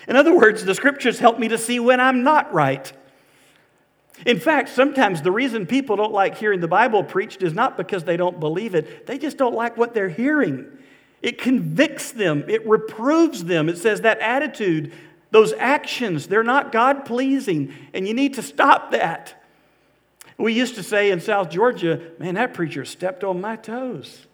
In 0.08 0.16
other 0.16 0.36
words, 0.36 0.64
the 0.64 0.74
scriptures 0.74 1.18
help 1.18 1.38
me 1.38 1.48
to 1.48 1.58
see 1.58 1.80
when 1.80 2.00
I'm 2.00 2.22
not 2.22 2.52
right. 2.52 2.92
In 4.26 4.38
fact, 4.38 4.68
sometimes 4.68 5.22
the 5.22 5.32
reason 5.32 5.66
people 5.66 5.96
don't 5.96 6.12
like 6.12 6.36
hearing 6.36 6.60
the 6.60 6.68
Bible 6.68 7.02
preached 7.02 7.42
is 7.42 7.52
not 7.52 7.76
because 7.76 8.04
they 8.04 8.16
don't 8.16 8.38
believe 8.38 8.74
it, 8.74 9.06
they 9.06 9.18
just 9.18 9.36
don't 9.36 9.54
like 9.54 9.76
what 9.76 9.94
they're 9.94 10.08
hearing. 10.08 10.66
It 11.20 11.38
convicts 11.38 12.12
them, 12.12 12.44
it 12.48 12.66
reproves 12.66 13.44
them. 13.44 13.68
It 13.68 13.78
says 13.78 14.02
that 14.02 14.20
attitude, 14.20 14.92
those 15.30 15.52
actions, 15.54 16.26
they're 16.26 16.44
not 16.44 16.70
God 16.70 17.04
pleasing, 17.04 17.72
and 17.92 18.06
you 18.06 18.14
need 18.14 18.34
to 18.34 18.42
stop 18.42 18.92
that. 18.92 19.42
We 20.38 20.52
used 20.52 20.74
to 20.76 20.82
say 20.82 21.10
in 21.10 21.20
South 21.20 21.50
Georgia, 21.50 22.00
man, 22.18 22.34
that 22.34 22.54
preacher 22.54 22.84
stepped 22.84 23.22
on 23.22 23.40
my 23.40 23.56
toes. 23.56 24.26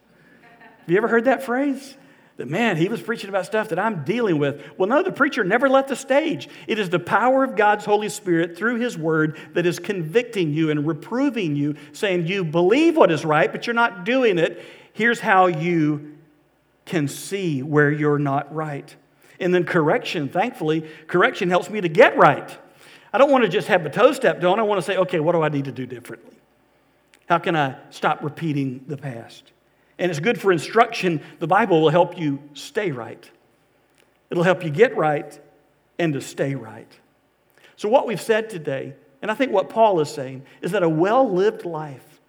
Have 0.81 0.91
you 0.91 0.97
ever 0.97 1.09
heard 1.09 1.27
that 1.27 1.43
phrase? 1.43 1.97
That 2.39 2.49
man, 2.49 2.79
he 2.79 2.89
was 2.89 3.03
preaching 3.03 3.29
about 3.29 3.45
stuff 3.45 3.69
that 3.69 3.79
I'm 3.79 4.03
dealing 4.03 4.39
with. 4.39 4.63
Well, 4.79 4.89
no, 4.89 5.03
the 5.03 5.13
preacher 5.13 5.45
never 5.45 5.69
left 5.69 5.89
the 5.89 5.97
stage. 5.97 6.49
It 6.67 6.79
is 6.79 6.89
the 6.89 6.99
power 6.99 7.45
of 7.45 7.55
God's 7.55 7.85
Holy 7.85 8.09
Spirit 8.09 8.57
through 8.57 8.77
his 8.77 8.97
word 8.97 9.39
that 9.53 9.67
is 9.67 9.79
convicting 9.79 10.55
you 10.55 10.71
and 10.71 10.87
reproving 10.87 11.55
you, 11.55 11.77
saying 11.93 12.27
you 12.27 12.45
believe 12.45 12.97
what 12.97 13.13
is 13.13 13.27
right, 13.27 13.53
but 13.53 13.67
you're 13.67 13.75
not 13.75 14.07
doing 14.07 14.39
it. 14.39 14.65
Here's 14.95 15.21
how 15.21 15.49
you 15.49 16.17
can 16.87 17.09
see 17.09 17.63
where 17.63 17.91
you're 17.93 18.19
not 18.19 18.55
right. 18.55 18.97
And 19.39 19.55
then 19.55 19.65
correction, 19.65 20.31
thankfully, 20.31 20.89
correction 21.07 21.51
helps 21.51 21.69
me 21.69 21.83
to 21.83 21.89
get 21.89 22.17
right. 22.17 22.59
I 23.13 23.19
don't 23.19 23.31
want 23.31 23.45
to 23.45 23.51
just 23.51 23.69
have 23.69 23.85
a 23.85 23.91
toe 23.91 24.13
stepped 24.13 24.45
on. 24.45 24.59
I 24.61 24.63
want 24.63 24.79
to 24.79 24.83
say, 24.83 24.97
okay, 24.99 25.21
what 25.21 25.33
do 25.33 25.43
I 25.43 25.49
need 25.49 25.65
to 25.65 25.73
do 25.73 25.87
differently? 25.87 26.37
How 27.29 27.39
can 27.39 27.57
I 27.57 27.77
stop 27.91 28.23
repeating 28.23 28.85
the 28.87 28.97
past? 28.97 29.53
And 29.99 30.11
it's 30.11 30.21
good 30.21 30.41
for 30.41 30.51
instruction. 30.53 31.21
The 31.39 31.47
Bible 31.47 31.83
will 31.83 31.91
help 31.91 32.19
you 32.19 32.41
stay 32.55 32.91
right, 32.91 33.31
it'll 34.31 34.45
help 34.45 34.65
you 34.65 34.71
get 34.71 34.97
right 34.97 35.39
and 35.99 36.15
to 36.15 36.21
stay 36.21 36.55
right. 36.55 36.91
So, 37.77 37.89
what 37.89 38.07
we've 38.07 38.21
said 38.21 38.51
today, 38.51 38.95
and 39.23 39.31
I 39.31 39.35
think 39.35 39.53
what 39.53 39.71
Paul 39.71 40.01
is 40.01 40.11
saying, 40.11 40.45
is 40.63 40.73
that 40.73 40.83
a 40.83 40.89
well 40.89 41.31
lived 41.31 41.65
life 41.65 42.21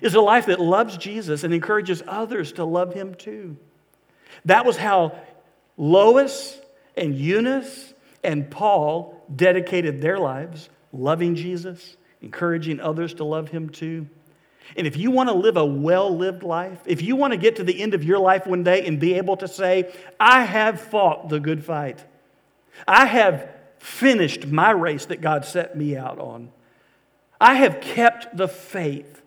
is 0.00 0.14
a 0.14 0.20
life 0.20 0.46
that 0.46 0.60
loves 0.60 0.96
Jesus 0.98 1.44
and 1.44 1.54
encourages 1.54 2.02
others 2.06 2.52
to 2.52 2.64
love 2.64 2.92
him 2.92 3.14
too. 3.14 3.56
That 4.44 4.66
was 4.66 4.76
how 4.76 5.18
Lois 5.76 6.60
and 6.96 7.14
Eunice 7.14 7.93
and 8.24 8.50
Paul 8.50 9.22
dedicated 9.34 10.00
their 10.00 10.18
lives, 10.18 10.68
loving 10.92 11.34
Jesus, 11.34 11.96
encouraging 12.22 12.80
others 12.80 13.14
to 13.14 13.24
love 13.24 13.48
him 13.48 13.68
too. 13.68 14.08
And 14.76 14.86
if 14.86 14.96
you 14.96 15.10
want 15.10 15.28
to 15.28 15.34
live 15.34 15.56
a 15.56 15.64
well 15.64 16.16
lived 16.16 16.42
life, 16.42 16.80
if 16.86 17.02
you 17.02 17.16
want 17.16 17.32
to 17.32 17.36
get 17.36 17.56
to 17.56 17.64
the 17.64 17.80
end 17.82 17.94
of 17.94 18.02
your 18.02 18.18
life 18.18 18.46
one 18.46 18.64
day 18.64 18.86
and 18.86 18.98
be 18.98 19.14
able 19.14 19.36
to 19.38 19.48
say, 19.48 19.92
I 20.18 20.44
have 20.44 20.80
fought 20.80 21.28
the 21.28 21.40
good 21.40 21.64
fight, 21.64 22.02
I 22.88 23.06
have 23.06 23.50
finished 23.78 24.46
my 24.46 24.70
race 24.70 25.06
that 25.06 25.20
God 25.20 25.44
set 25.44 25.76
me 25.76 25.96
out 25.96 26.18
on, 26.18 26.50
I 27.40 27.54
have 27.54 27.80
kept 27.80 28.36
the 28.36 28.48
faith, 28.48 29.22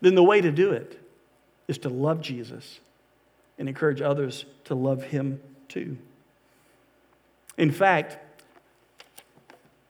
then 0.00 0.14
the 0.14 0.22
way 0.22 0.40
to 0.40 0.52
do 0.52 0.70
it 0.70 0.98
is 1.66 1.78
to 1.78 1.88
love 1.88 2.20
Jesus 2.20 2.80
and 3.58 3.68
encourage 3.68 4.00
others 4.00 4.44
to 4.64 4.74
love 4.74 5.02
him 5.04 5.40
too. 5.68 5.98
In 7.56 7.70
fact, 7.70 8.18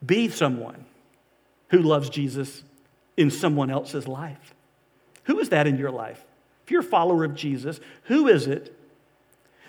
be 0.05 0.29
someone 0.29 0.85
who 1.69 1.79
loves 1.79 2.11
Jesus 2.11 2.63
in 3.17 3.31
someone 3.31 3.71
else's 3.71 4.09
life. 4.09 4.55
Who 5.25 5.39
is 5.39 5.51
that 5.51 5.67
in 5.67 5.79
your 5.79 5.91
life? 5.91 6.25
If 6.65 6.71
you're 6.71 6.81
a 6.81 6.85
follower 6.85 7.25
of 7.25 7.35
Jesus, 7.35 7.81
who 8.05 8.29
is 8.29 8.47
it 8.47 8.77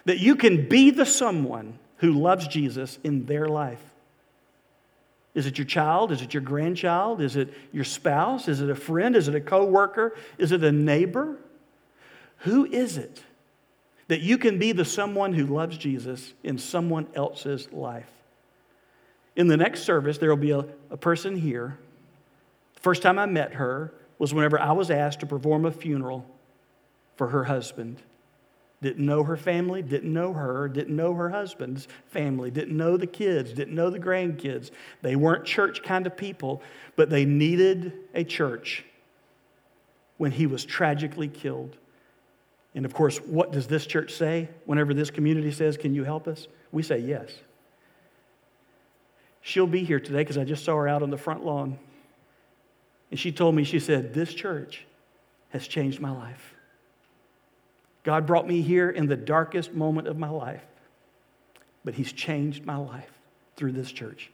that 0.05 0.19
you 0.19 0.35
can 0.35 0.67
be 0.67 0.91
the 0.91 1.05
someone 1.05 1.79
who 1.97 2.11
loves 2.11 2.47
Jesus 2.47 2.99
in 3.03 3.25
their 3.25 3.47
life? 3.47 3.81
Is 5.33 5.45
it 5.45 5.57
your 5.57 5.65
child? 5.65 6.11
Is 6.11 6.21
it 6.21 6.33
your 6.33 6.43
grandchild? 6.43 7.21
Is 7.21 7.35
it 7.35 7.53
your 7.71 7.83
spouse? 7.83 8.47
Is 8.47 8.61
it 8.61 8.69
a 8.69 8.75
friend? 8.75 9.15
Is 9.15 9.27
it 9.27 9.35
a 9.35 9.41
coworker? 9.41 10.15
Is 10.37 10.51
it 10.51 10.63
a 10.63 10.71
neighbor? 10.71 11.37
Who 12.39 12.65
is 12.65 12.97
it 12.97 13.23
that 14.07 14.21
you 14.21 14.37
can 14.37 14.59
be 14.59 14.71
the 14.71 14.85
someone 14.85 15.33
who 15.33 15.45
loves 15.45 15.77
Jesus 15.77 16.33
in 16.43 16.57
someone 16.57 17.07
else's 17.15 17.71
life? 17.71 18.09
In 19.35 19.47
the 19.47 19.57
next 19.57 19.83
service, 19.83 20.17
there 20.17 20.29
will 20.29 20.37
be 20.37 20.51
a, 20.51 20.65
a 20.89 20.97
person 20.97 21.35
here 21.35 21.77
The 22.75 22.81
First 22.81 23.01
time 23.01 23.17
I 23.17 23.25
met 23.25 23.53
her 23.55 23.93
was 24.19 24.33
whenever 24.33 24.59
I 24.59 24.71
was 24.71 24.91
asked 24.91 25.21
to 25.21 25.25
perform 25.25 25.65
a 25.65 25.71
funeral 25.71 26.25
for 27.15 27.27
her 27.27 27.45
husband. 27.45 28.01
Didn't 28.81 29.05
know 29.05 29.23
her 29.23 29.37
family, 29.37 29.81
didn't 29.81 30.11
know 30.11 30.33
her, 30.33 30.67
didn't 30.67 30.95
know 30.95 31.13
her 31.13 31.29
husband's 31.29 31.87
family, 32.07 32.51
didn't 32.51 32.75
know 32.75 32.97
the 32.97 33.07
kids, 33.07 33.53
didn't 33.53 33.73
know 33.73 33.89
the 33.89 33.99
grandkids. 33.99 34.71
They 35.01 35.15
weren't 35.15 35.45
church 35.45 35.83
kind 35.83 36.05
of 36.05 36.17
people, 36.17 36.61
but 36.97 37.09
they 37.09 37.23
needed 37.23 37.93
a 38.13 38.25
church 38.25 38.83
when 40.17 40.31
he 40.31 40.47
was 40.47 40.65
tragically 40.65 41.29
killed. 41.29 41.77
And 42.75 42.85
of 42.85 42.93
course, 42.93 43.17
what 43.19 43.51
does 43.51 43.67
this 43.67 43.85
church 43.85 44.13
say 44.13 44.49
whenever 44.65 44.93
this 44.93 45.11
community 45.11 45.51
says, 45.51 45.77
Can 45.77 45.93
you 45.93 46.03
help 46.03 46.27
us? 46.27 46.47
We 46.71 46.81
say 46.83 46.99
yes. 46.99 47.31
She'll 49.41 49.67
be 49.67 49.83
here 49.83 49.99
today 49.99 50.19
because 50.19 50.37
I 50.37 50.43
just 50.43 50.63
saw 50.63 50.75
her 50.77 50.87
out 50.87 51.03
on 51.03 51.09
the 51.09 51.17
front 51.17 51.45
lawn. 51.45 51.77
And 53.11 53.19
she 53.19 53.31
told 53.31 53.53
me, 53.53 53.63
she 53.63 53.79
said, 53.79 54.13
This 54.13 54.33
church 54.33 54.85
has 55.49 55.67
changed 55.67 55.99
my 55.99 56.11
life. 56.11 56.55
God 58.03 58.25
brought 58.25 58.47
me 58.47 58.61
here 58.61 58.89
in 58.89 59.07
the 59.07 59.15
darkest 59.15 59.73
moment 59.73 60.07
of 60.07 60.17
my 60.17 60.29
life, 60.29 60.63
but 61.85 61.93
He's 61.93 62.11
changed 62.11 62.65
my 62.65 62.75
life 62.75 63.11
through 63.55 63.73
this 63.73 63.91
church. 63.91 64.31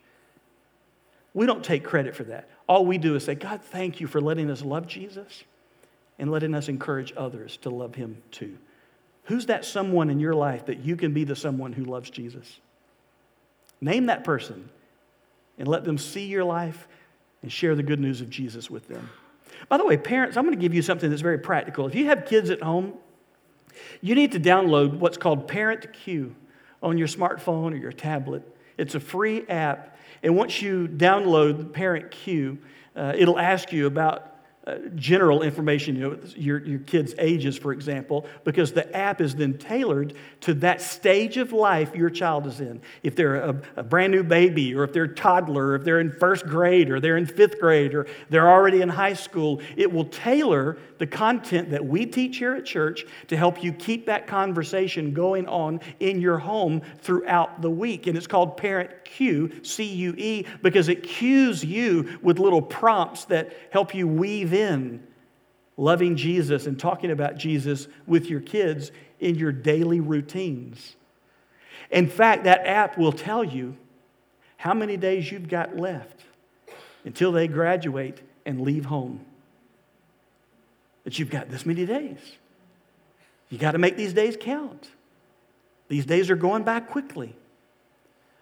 We 1.33 1.45
don't 1.45 1.63
take 1.63 1.83
credit 1.83 2.15
for 2.15 2.23
that. 2.25 2.49
All 2.67 2.85
we 2.85 2.97
do 2.97 3.15
is 3.15 3.25
say, 3.25 3.35
God, 3.35 3.61
thank 3.61 3.99
you 3.99 4.07
for 4.07 4.21
letting 4.21 4.49
us 4.49 4.63
love 4.63 4.87
Jesus 4.87 5.43
and 6.19 6.29
letting 6.29 6.53
us 6.53 6.67
encourage 6.67 7.13
others 7.17 7.57
to 7.57 7.69
love 7.69 7.95
Him 7.95 8.21
too. 8.29 8.57
Who's 9.23 9.47
that 9.47 9.65
someone 9.65 10.09
in 10.09 10.19
your 10.19 10.35
life 10.35 10.65
that 10.65 10.79
you 10.79 10.95
can 10.95 11.13
be 11.13 11.23
the 11.23 11.35
someone 11.35 11.73
who 11.73 11.85
loves 11.85 12.09
Jesus? 12.09 12.59
Name 13.81 14.07
that 14.07 14.23
person 14.23 14.69
and 15.57 15.67
let 15.67 15.83
them 15.83 15.97
see 15.97 16.25
your 16.25 16.43
life 16.43 16.87
and 17.41 17.51
share 17.51 17.75
the 17.75 17.83
good 17.83 17.99
news 17.99 18.21
of 18.21 18.29
Jesus 18.29 18.69
with 18.69 18.87
them. 18.87 19.09
By 19.67 19.77
the 19.77 19.85
way, 19.85 19.97
parents, 19.97 20.35
I'm 20.35 20.45
going 20.45 20.55
to 20.55 20.61
give 20.61 20.73
you 20.73 20.81
something 20.81 21.09
that's 21.09 21.21
very 21.21 21.37
practical. 21.37 21.87
If 21.87 21.95
you 21.95 22.05
have 22.05 22.25
kids 22.25 22.49
at 22.49 22.61
home, 22.61 22.93
you 24.01 24.15
need 24.15 24.31
to 24.33 24.39
download 24.39 24.95
what's 24.97 25.17
called 25.17 25.47
Parent 25.47 25.91
Cue 25.93 26.35
on 26.81 26.97
your 26.97 27.07
smartphone 27.07 27.73
or 27.73 27.77
your 27.77 27.91
tablet. 27.91 28.43
It's 28.77 28.95
a 28.95 28.99
free 28.99 29.47
app. 29.47 29.97
And 30.23 30.35
once 30.35 30.61
you 30.61 30.87
download 30.87 31.73
Parent 31.73 32.11
Cue, 32.11 32.57
uh, 32.95 33.13
it'll 33.15 33.39
ask 33.39 33.71
you 33.71 33.85
about 33.85 34.28
uh, 34.69 34.77
general 34.95 35.41
information, 35.41 35.95
you 35.95 36.01
know, 36.01 36.19
your, 36.35 36.65
your 36.65 36.79
kids' 36.79 37.15
ages, 37.17 37.57
for 37.57 37.71
example, 37.71 38.25
because 38.43 38.71
the 38.71 38.95
app 38.95 39.21
is 39.21 39.35
then 39.35 39.57
tailored 39.57 40.13
to 40.41 40.53
that 40.53 40.81
stage 40.81 41.37
of 41.37 41.51
life 41.51 41.95
your 41.95 42.09
child 42.09 42.45
is 42.45 42.59
in. 42.59 42.81
If 43.03 43.15
they're 43.15 43.35
a, 43.35 43.61
a 43.77 43.83
brand 43.83 44.11
new 44.11 44.23
baby, 44.23 44.75
or 44.75 44.83
if 44.83 44.93
they're 44.93 45.03
a 45.03 45.15
toddler, 45.15 45.67
or 45.67 45.75
if 45.75 45.83
they're 45.83 45.99
in 45.99 46.11
first 46.11 46.45
grade, 46.45 46.89
or 46.91 46.99
they're 46.99 47.17
in 47.17 47.25
fifth 47.25 47.59
grade, 47.59 47.93
or 47.95 48.05
they're 48.29 48.49
already 48.49 48.81
in 48.81 48.89
high 48.89 49.13
school, 49.13 49.61
it 49.75 49.91
will 49.91 50.05
tailor 50.05 50.77
the 50.99 51.07
content 51.07 51.69
that 51.71 51.85
we 51.85 52.05
teach 52.05 52.37
here 52.37 52.55
at 52.55 52.65
church 52.65 53.05
to 53.27 53.37
help 53.37 53.63
you 53.63 53.71
keep 53.71 54.05
that 54.05 54.27
conversation 54.27 55.13
going 55.13 55.47
on 55.47 55.79
in 55.99 56.19
your 56.19 56.37
home 56.37 56.81
throughout 57.01 57.61
the 57.61 57.69
week. 57.69 58.07
And 58.07 58.17
it's 58.17 58.27
called 58.27 58.57
Parent 58.57 58.91
Cue, 59.05 59.63
C 59.63 59.83
U 59.85 60.13
E, 60.17 60.45
because 60.61 60.89
it 60.89 61.03
cues 61.03 61.63
you 61.63 62.19
with 62.21 62.37
little 62.37 62.61
prompts 62.61 63.25
that 63.25 63.53
help 63.71 63.95
you 63.95 64.07
weave 64.07 64.53
in 64.53 64.58
loving 65.77 66.15
Jesus 66.15 66.67
and 66.67 66.79
talking 66.79 67.11
about 67.11 67.37
Jesus 67.37 67.87
with 68.05 68.29
your 68.29 68.41
kids 68.41 68.91
in 69.19 69.35
your 69.35 69.51
daily 69.51 69.99
routines. 69.99 70.95
In 71.89 72.07
fact, 72.07 72.43
that 72.43 72.65
app 72.67 72.97
will 72.97 73.11
tell 73.11 73.43
you 73.43 73.77
how 74.57 74.73
many 74.73 74.97
days 74.97 75.31
you've 75.31 75.47
got 75.47 75.77
left 75.77 76.21
until 77.05 77.31
they 77.31 77.47
graduate 77.47 78.21
and 78.45 78.61
leave 78.61 78.85
home. 78.85 79.25
But 81.03 81.17
you've 81.17 81.29
got 81.29 81.49
this 81.49 81.65
many 81.65 81.85
days. 81.85 82.19
You 83.49 83.57
got 83.57 83.71
to 83.71 83.77
make 83.77 83.95
these 83.95 84.13
days 84.13 84.37
count. 84.39 84.89
These 85.87 86.05
days 86.05 86.29
are 86.29 86.35
going 86.35 86.63
by 86.63 86.81
quickly. 86.81 87.35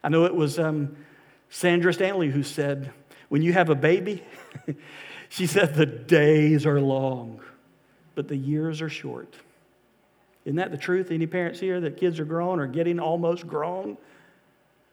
I 0.03 0.09
know 0.09 0.25
it 0.25 0.35
was 0.35 0.59
um, 0.59 0.97
Sandra 1.49 1.93
Stanley 1.93 2.29
who 2.29 2.43
said, 2.43 2.91
when 3.29 3.41
you 3.41 3.53
have 3.53 3.69
a 3.69 3.75
baby, 3.75 4.23
she 5.29 5.47
said, 5.47 5.75
the 5.75 5.85
days 5.85 6.65
are 6.65 6.79
long, 6.79 7.41
but 8.15 8.27
the 8.27 8.35
years 8.35 8.81
are 8.81 8.89
short. 8.89 9.33
Isn't 10.45 10.57
that 10.57 10.71
the 10.71 10.77
truth? 10.77 11.11
Any 11.11 11.27
parents 11.27 11.59
here 11.59 11.81
that 11.81 11.97
kids 11.97 12.19
are 12.19 12.25
grown 12.25 12.59
or 12.59 12.67
getting 12.67 12.99
almost 12.99 13.47
grown? 13.47 13.97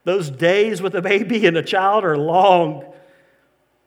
Those 0.02 0.28
days 0.28 0.82
with 0.82 0.94
a 0.96 1.02
baby 1.02 1.46
and 1.46 1.56
a 1.56 1.62
child 1.62 2.04
are 2.04 2.18
long. 2.18 2.84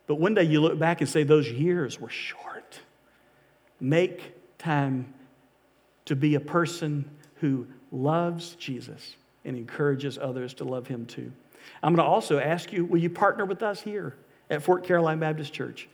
But 0.08 0.16
one 0.16 0.34
day 0.34 0.44
you 0.44 0.62
look 0.62 0.80
back 0.80 1.02
and 1.02 1.10
say, 1.10 1.24
those 1.24 1.50
years 1.52 2.00
were 2.00 2.10
short. 2.10 2.80
Make 3.80 4.34
time 4.58 5.14
to 6.06 6.16
be 6.16 6.36
a 6.36 6.40
person 6.40 7.10
who 7.42 7.68
loves 7.92 8.56
Jesus 8.56 9.16
and 9.46 9.56
encourages 9.56 10.18
others 10.18 10.54
to 10.56 10.64
love 10.64 10.88
him 10.88 11.06
too. 11.06 11.32
I'm 11.84 11.94
going 11.94 12.06
to 12.06 12.10
also 12.10 12.40
ask 12.40 12.72
you 12.72 12.86
will 12.86 13.00
you 13.00 13.10
partner 13.10 13.46
with 13.46 13.62
us 13.62 13.82
here 13.82 14.16
at 14.50 14.64
Fort 14.64 14.86
Caroline 14.86 15.20
Baptist 15.20 15.54
Church 15.54 15.90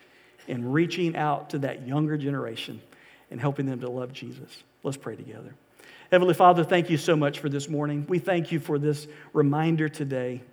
in 0.47 0.71
reaching 0.71 1.15
out 1.15 1.51
to 1.51 1.59
that 1.59 1.87
younger 1.87 2.17
generation 2.17 2.81
and 3.31 3.39
helping 3.39 3.65
them 3.65 3.79
to 3.81 3.89
love 3.89 4.13
Jesus? 4.13 4.63
Let's 4.83 4.97
pray 4.97 5.15
together. 5.15 5.53
Heavenly 6.11 6.33
Father, 6.33 6.63
thank 6.63 6.89
you 6.89 6.97
so 6.97 7.15
much 7.15 7.39
for 7.39 7.49
this 7.49 7.67
morning. 7.67 8.05
We 8.07 8.19
thank 8.19 8.51
you 8.51 8.59
for 8.59 8.77
this 8.77 9.07
reminder 9.33 9.89
today 9.89 10.43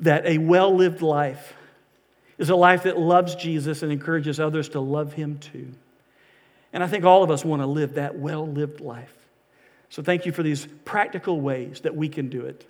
that 0.00 0.26
a 0.26 0.38
well 0.38 0.74
lived 0.74 1.02
life 1.02 1.54
is 2.38 2.50
a 2.50 2.56
life 2.56 2.84
that 2.84 2.98
loves 2.98 3.34
Jesus 3.34 3.82
and 3.82 3.92
encourages 3.92 4.40
others 4.40 4.70
to 4.70 4.80
love 4.80 5.12
him 5.12 5.38
too. 5.38 5.68
And 6.72 6.82
I 6.82 6.86
think 6.86 7.04
all 7.04 7.22
of 7.22 7.30
us 7.30 7.44
want 7.44 7.62
to 7.62 7.66
live 7.66 7.94
that 7.94 8.18
well 8.18 8.46
lived 8.46 8.80
life. 8.80 9.12
So 9.90 10.02
thank 10.02 10.26
you 10.26 10.32
for 10.32 10.42
these 10.42 10.66
practical 10.84 11.40
ways 11.40 11.80
that 11.80 11.96
we 11.96 12.08
can 12.08 12.28
do 12.28 12.42
it. 12.42 12.66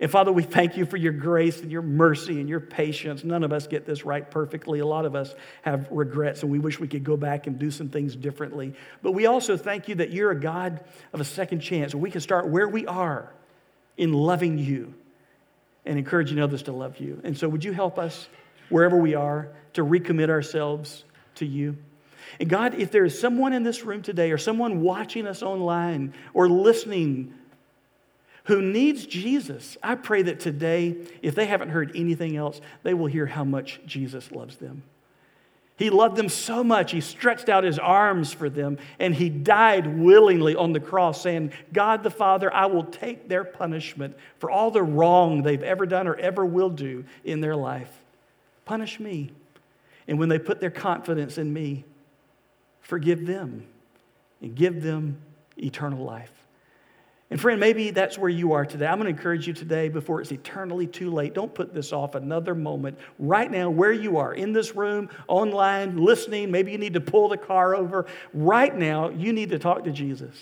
And 0.00 0.10
Father, 0.10 0.32
we 0.32 0.42
thank 0.42 0.76
you 0.76 0.86
for 0.86 0.96
your 0.96 1.12
grace 1.12 1.60
and 1.60 1.70
your 1.70 1.82
mercy 1.82 2.40
and 2.40 2.48
your 2.48 2.60
patience. 2.60 3.24
None 3.24 3.44
of 3.44 3.52
us 3.52 3.66
get 3.66 3.84
this 3.86 4.04
right 4.04 4.28
perfectly. 4.28 4.80
A 4.80 4.86
lot 4.86 5.04
of 5.04 5.14
us 5.14 5.34
have 5.62 5.88
regrets 5.90 6.42
and 6.42 6.50
we 6.50 6.58
wish 6.58 6.80
we 6.80 6.88
could 6.88 7.04
go 7.04 7.16
back 7.16 7.46
and 7.46 7.58
do 7.58 7.70
some 7.70 7.88
things 7.88 8.16
differently. 8.16 8.74
But 9.02 9.12
we 9.12 9.26
also 9.26 9.56
thank 9.56 9.88
you 9.88 9.96
that 9.96 10.10
you're 10.10 10.30
a 10.30 10.40
God 10.40 10.82
of 11.12 11.20
a 11.20 11.24
second 11.24 11.60
chance. 11.60 11.94
We 11.94 12.10
can 12.10 12.20
start 12.20 12.48
where 12.48 12.68
we 12.68 12.86
are 12.86 13.32
in 13.96 14.12
loving 14.12 14.58
you 14.58 14.94
and 15.84 15.98
encouraging 15.98 16.38
others 16.40 16.62
to 16.64 16.72
love 16.72 16.98
you. 16.98 17.20
And 17.24 17.36
so 17.36 17.48
would 17.48 17.64
you 17.64 17.72
help 17.72 17.98
us? 17.98 18.28
wherever 18.72 18.96
we 18.96 19.14
are, 19.14 19.48
to 19.74 19.84
recommit 19.84 20.30
ourselves 20.30 21.04
to 21.36 21.46
you. 21.46 21.76
And 22.40 22.48
God, 22.48 22.74
if 22.74 22.90
there 22.90 23.04
is 23.04 23.18
someone 23.18 23.52
in 23.52 23.62
this 23.62 23.84
room 23.84 24.02
today 24.02 24.32
or 24.32 24.38
someone 24.38 24.80
watching 24.80 25.26
us 25.26 25.42
online 25.42 26.14
or 26.34 26.48
listening 26.48 27.34
who 28.44 28.60
needs 28.60 29.06
Jesus, 29.06 29.76
I 29.82 29.94
pray 29.94 30.22
that 30.22 30.40
today, 30.40 30.96
if 31.22 31.34
they 31.34 31.46
haven't 31.46 31.70
heard 31.70 31.92
anything 31.94 32.36
else, 32.36 32.60
they 32.82 32.94
will 32.94 33.06
hear 33.06 33.26
how 33.26 33.44
much 33.44 33.80
Jesus 33.86 34.32
loves 34.32 34.56
them. 34.56 34.82
He 35.76 35.90
loved 35.90 36.16
them 36.16 36.28
so 36.28 36.62
much, 36.62 36.92
he 36.92 37.00
stretched 37.00 37.48
out 37.48 37.64
his 37.64 37.78
arms 37.78 38.32
for 38.32 38.50
them, 38.50 38.78
and 38.98 39.14
he 39.14 39.28
died 39.28 39.98
willingly 39.98 40.54
on 40.54 40.72
the 40.72 40.80
cross, 40.80 41.22
saying, 41.22 41.52
God 41.72 42.02
the 42.02 42.10
Father, 42.10 42.52
I 42.52 42.66
will 42.66 42.84
take 42.84 43.28
their 43.28 43.42
punishment 43.42 44.16
for 44.38 44.50
all 44.50 44.70
the 44.70 44.82
wrong 44.82 45.42
they've 45.42 45.62
ever 45.62 45.86
done 45.86 46.06
or 46.06 46.14
ever 46.16 46.44
will 46.44 46.70
do 46.70 47.04
in 47.24 47.40
their 47.40 47.56
life. 47.56 47.90
Punish 48.64 49.00
me. 49.00 49.30
And 50.06 50.18
when 50.18 50.28
they 50.28 50.38
put 50.38 50.60
their 50.60 50.70
confidence 50.70 51.38
in 51.38 51.52
me, 51.52 51.84
forgive 52.80 53.26
them 53.26 53.66
and 54.40 54.54
give 54.54 54.82
them 54.82 55.18
eternal 55.56 56.04
life. 56.04 56.32
And 57.32 57.40
friend, 57.40 57.58
maybe 57.58 57.92
that's 57.92 58.18
where 58.18 58.28
you 58.28 58.52
are 58.52 58.66
today. 58.66 58.86
I'm 58.86 58.98
going 58.98 59.10
to 59.10 59.18
encourage 59.18 59.46
you 59.46 59.54
today 59.54 59.88
before 59.88 60.20
it's 60.20 60.32
eternally 60.32 60.86
too 60.86 61.10
late. 61.10 61.32
Don't 61.32 61.54
put 61.54 61.72
this 61.72 61.90
off 61.90 62.14
another 62.14 62.54
moment. 62.54 62.98
Right 63.18 63.50
now, 63.50 63.70
where 63.70 63.90
you 63.90 64.18
are, 64.18 64.34
in 64.34 64.52
this 64.52 64.76
room, 64.76 65.08
online, 65.28 65.96
listening, 65.96 66.50
maybe 66.50 66.72
you 66.72 66.76
need 66.76 66.92
to 66.92 67.00
pull 67.00 67.30
the 67.30 67.38
car 67.38 67.74
over. 67.74 68.04
Right 68.34 68.76
now, 68.76 69.08
you 69.08 69.32
need 69.32 69.48
to 69.48 69.58
talk 69.58 69.84
to 69.84 69.92
Jesus. 69.92 70.36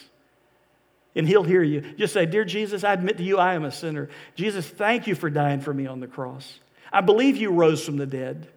And 1.15 1.29
he'll 1.29 1.45
hear 1.45 1.63
you. 1.63 1.83
Just 1.97 2.13
say, 2.13 2.27
Dear 2.27 2.45
Jesus, 2.45 2.83
I 2.83 2.93
admit 2.93 3.19
to 3.19 3.23
you 3.23 3.39
I 3.39 3.55
am 3.55 3.63
a 3.63 3.71
sinner. 3.71 4.09
Jesus, 4.35 4.69
thank 4.69 5.07
you 5.07 5.15
for 5.15 5.31
dying 5.31 5.61
for 5.61 5.73
me 5.73 5.87
on 5.87 6.01
the 6.01 6.09
cross. 6.09 6.59
I 6.93 7.03
believe 7.03 7.37
you 7.37 7.53
rose 7.53 7.85
from 7.85 7.99
the 7.99 8.07
dead. 8.07 8.49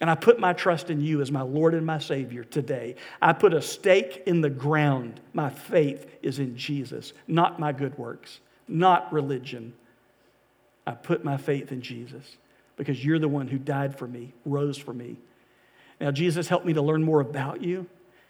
And 0.00 0.08
I 0.08 0.14
put 0.14 0.40
my 0.40 0.54
trust 0.54 0.88
in 0.88 1.00
you 1.00 1.20
as 1.20 1.30
my 1.30 1.42
Lord 1.42 1.74
and 1.74 1.84
my 1.84 1.98
Savior 1.98 2.42
today. 2.42 2.96
I 3.20 3.34
put 3.34 3.52
a 3.52 3.60
stake 3.60 4.22
in 4.26 4.40
the 4.40 4.48
ground. 4.48 5.20
My 5.34 5.50
faith 5.50 6.06
is 6.22 6.38
in 6.38 6.56
Jesus, 6.56 7.12
not 7.28 7.60
my 7.60 7.72
good 7.72 7.98
works, 7.98 8.40
not 8.66 9.12
religion. 9.12 9.74
I 10.86 10.92
put 10.92 11.22
my 11.22 11.36
faith 11.36 11.70
in 11.70 11.82
Jesus 11.82 12.38
because 12.76 13.04
you're 13.04 13.18
the 13.18 13.28
one 13.28 13.46
who 13.46 13.58
died 13.58 13.98
for 13.98 14.08
me, 14.08 14.32
rose 14.46 14.78
for 14.78 14.94
me. 14.94 15.18
Now, 16.00 16.10
Jesus, 16.10 16.48
help 16.48 16.64
me 16.64 16.72
to 16.72 16.82
learn 16.82 17.02
more 17.02 17.20
about 17.20 17.62
you 17.62 17.86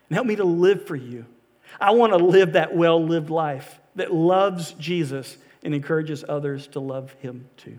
and 0.09 0.17
help 0.17 0.27
me 0.27 0.35
to 0.37 0.45
live 0.45 0.87
for 0.87 0.97
you. 0.97 1.25
I 1.81 1.93
want 1.93 2.13
to 2.13 2.19
live 2.19 2.55
that 2.55 2.75
well 2.75 3.05
lived 3.05 3.31
life 3.31 3.79
that 3.95 4.13
loves 4.13 4.73
Jesus 4.73 5.37
and 5.63 5.73
encourages 5.73 6.25
others 6.29 6.67
to 6.69 6.81
love 6.81 7.13
him 7.21 7.49
too. 7.57 7.79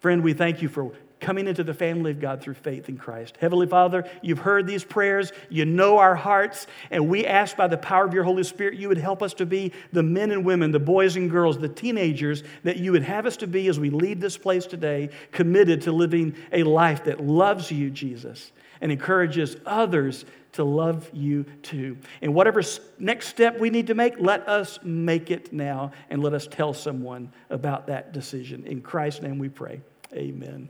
Friend, 0.00 0.24
we 0.24 0.32
thank 0.32 0.62
you 0.62 0.68
for 0.68 0.92
coming 1.20 1.46
into 1.46 1.62
the 1.62 1.74
family 1.74 2.10
of 2.10 2.20
God 2.20 2.40
through 2.40 2.54
faith 2.54 2.88
in 2.88 2.96
Christ. 2.96 3.36
Heavenly 3.40 3.66
Father, 3.66 4.08
you've 4.22 4.38
heard 4.38 4.66
these 4.66 4.84
prayers, 4.84 5.32
you 5.48 5.64
know 5.64 5.98
our 5.98 6.14
hearts, 6.14 6.66
and 6.90 7.08
we 7.08 7.26
ask 7.26 7.56
by 7.56 7.68
the 7.68 7.76
power 7.76 8.04
of 8.04 8.14
your 8.14 8.24
Holy 8.24 8.42
Spirit 8.42 8.78
you 8.78 8.88
would 8.88 8.98
help 8.98 9.22
us 9.22 9.34
to 9.34 9.46
be 9.46 9.72
the 9.92 10.02
men 10.02 10.30
and 10.30 10.44
women, 10.44 10.70
the 10.70 10.78
boys 10.78 11.16
and 11.16 11.30
girls, 11.30 11.58
the 11.58 11.68
teenagers 11.68 12.42
that 12.64 12.78
you 12.78 12.92
would 12.92 13.02
have 13.02 13.26
us 13.26 13.36
to 13.38 13.46
be 13.46 13.68
as 13.68 13.78
we 13.78 13.90
leave 13.90 14.20
this 14.20 14.38
place 14.38 14.66
today, 14.66 15.10
committed 15.32 15.82
to 15.82 15.92
living 15.92 16.34
a 16.52 16.62
life 16.62 17.04
that 17.04 17.20
loves 17.22 17.70
you, 17.70 17.90
Jesus, 17.90 18.52
and 18.80 18.90
encourages 18.90 19.56
others 19.66 20.24
to 20.52 20.64
love 20.64 21.08
you 21.12 21.44
too. 21.62 21.96
And 22.22 22.34
whatever 22.34 22.62
next 22.98 23.28
step 23.28 23.58
we 23.58 23.70
need 23.70 23.86
to 23.88 23.94
make, 23.94 24.18
let 24.18 24.48
us 24.48 24.78
make 24.82 25.30
it 25.30 25.52
now 25.52 25.92
and 26.08 26.22
let 26.22 26.34
us 26.34 26.46
tell 26.46 26.74
someone 26.74 27.32
about 27.50 27.86
that 27.86 28.12
decision. 28.12 28.66
In 28.66 28.80
Christ's 28.80 29.22
name 29.22 29.38
we 29.38 29.48
pray. 29.48 29.80
Amen. 30.12 30.68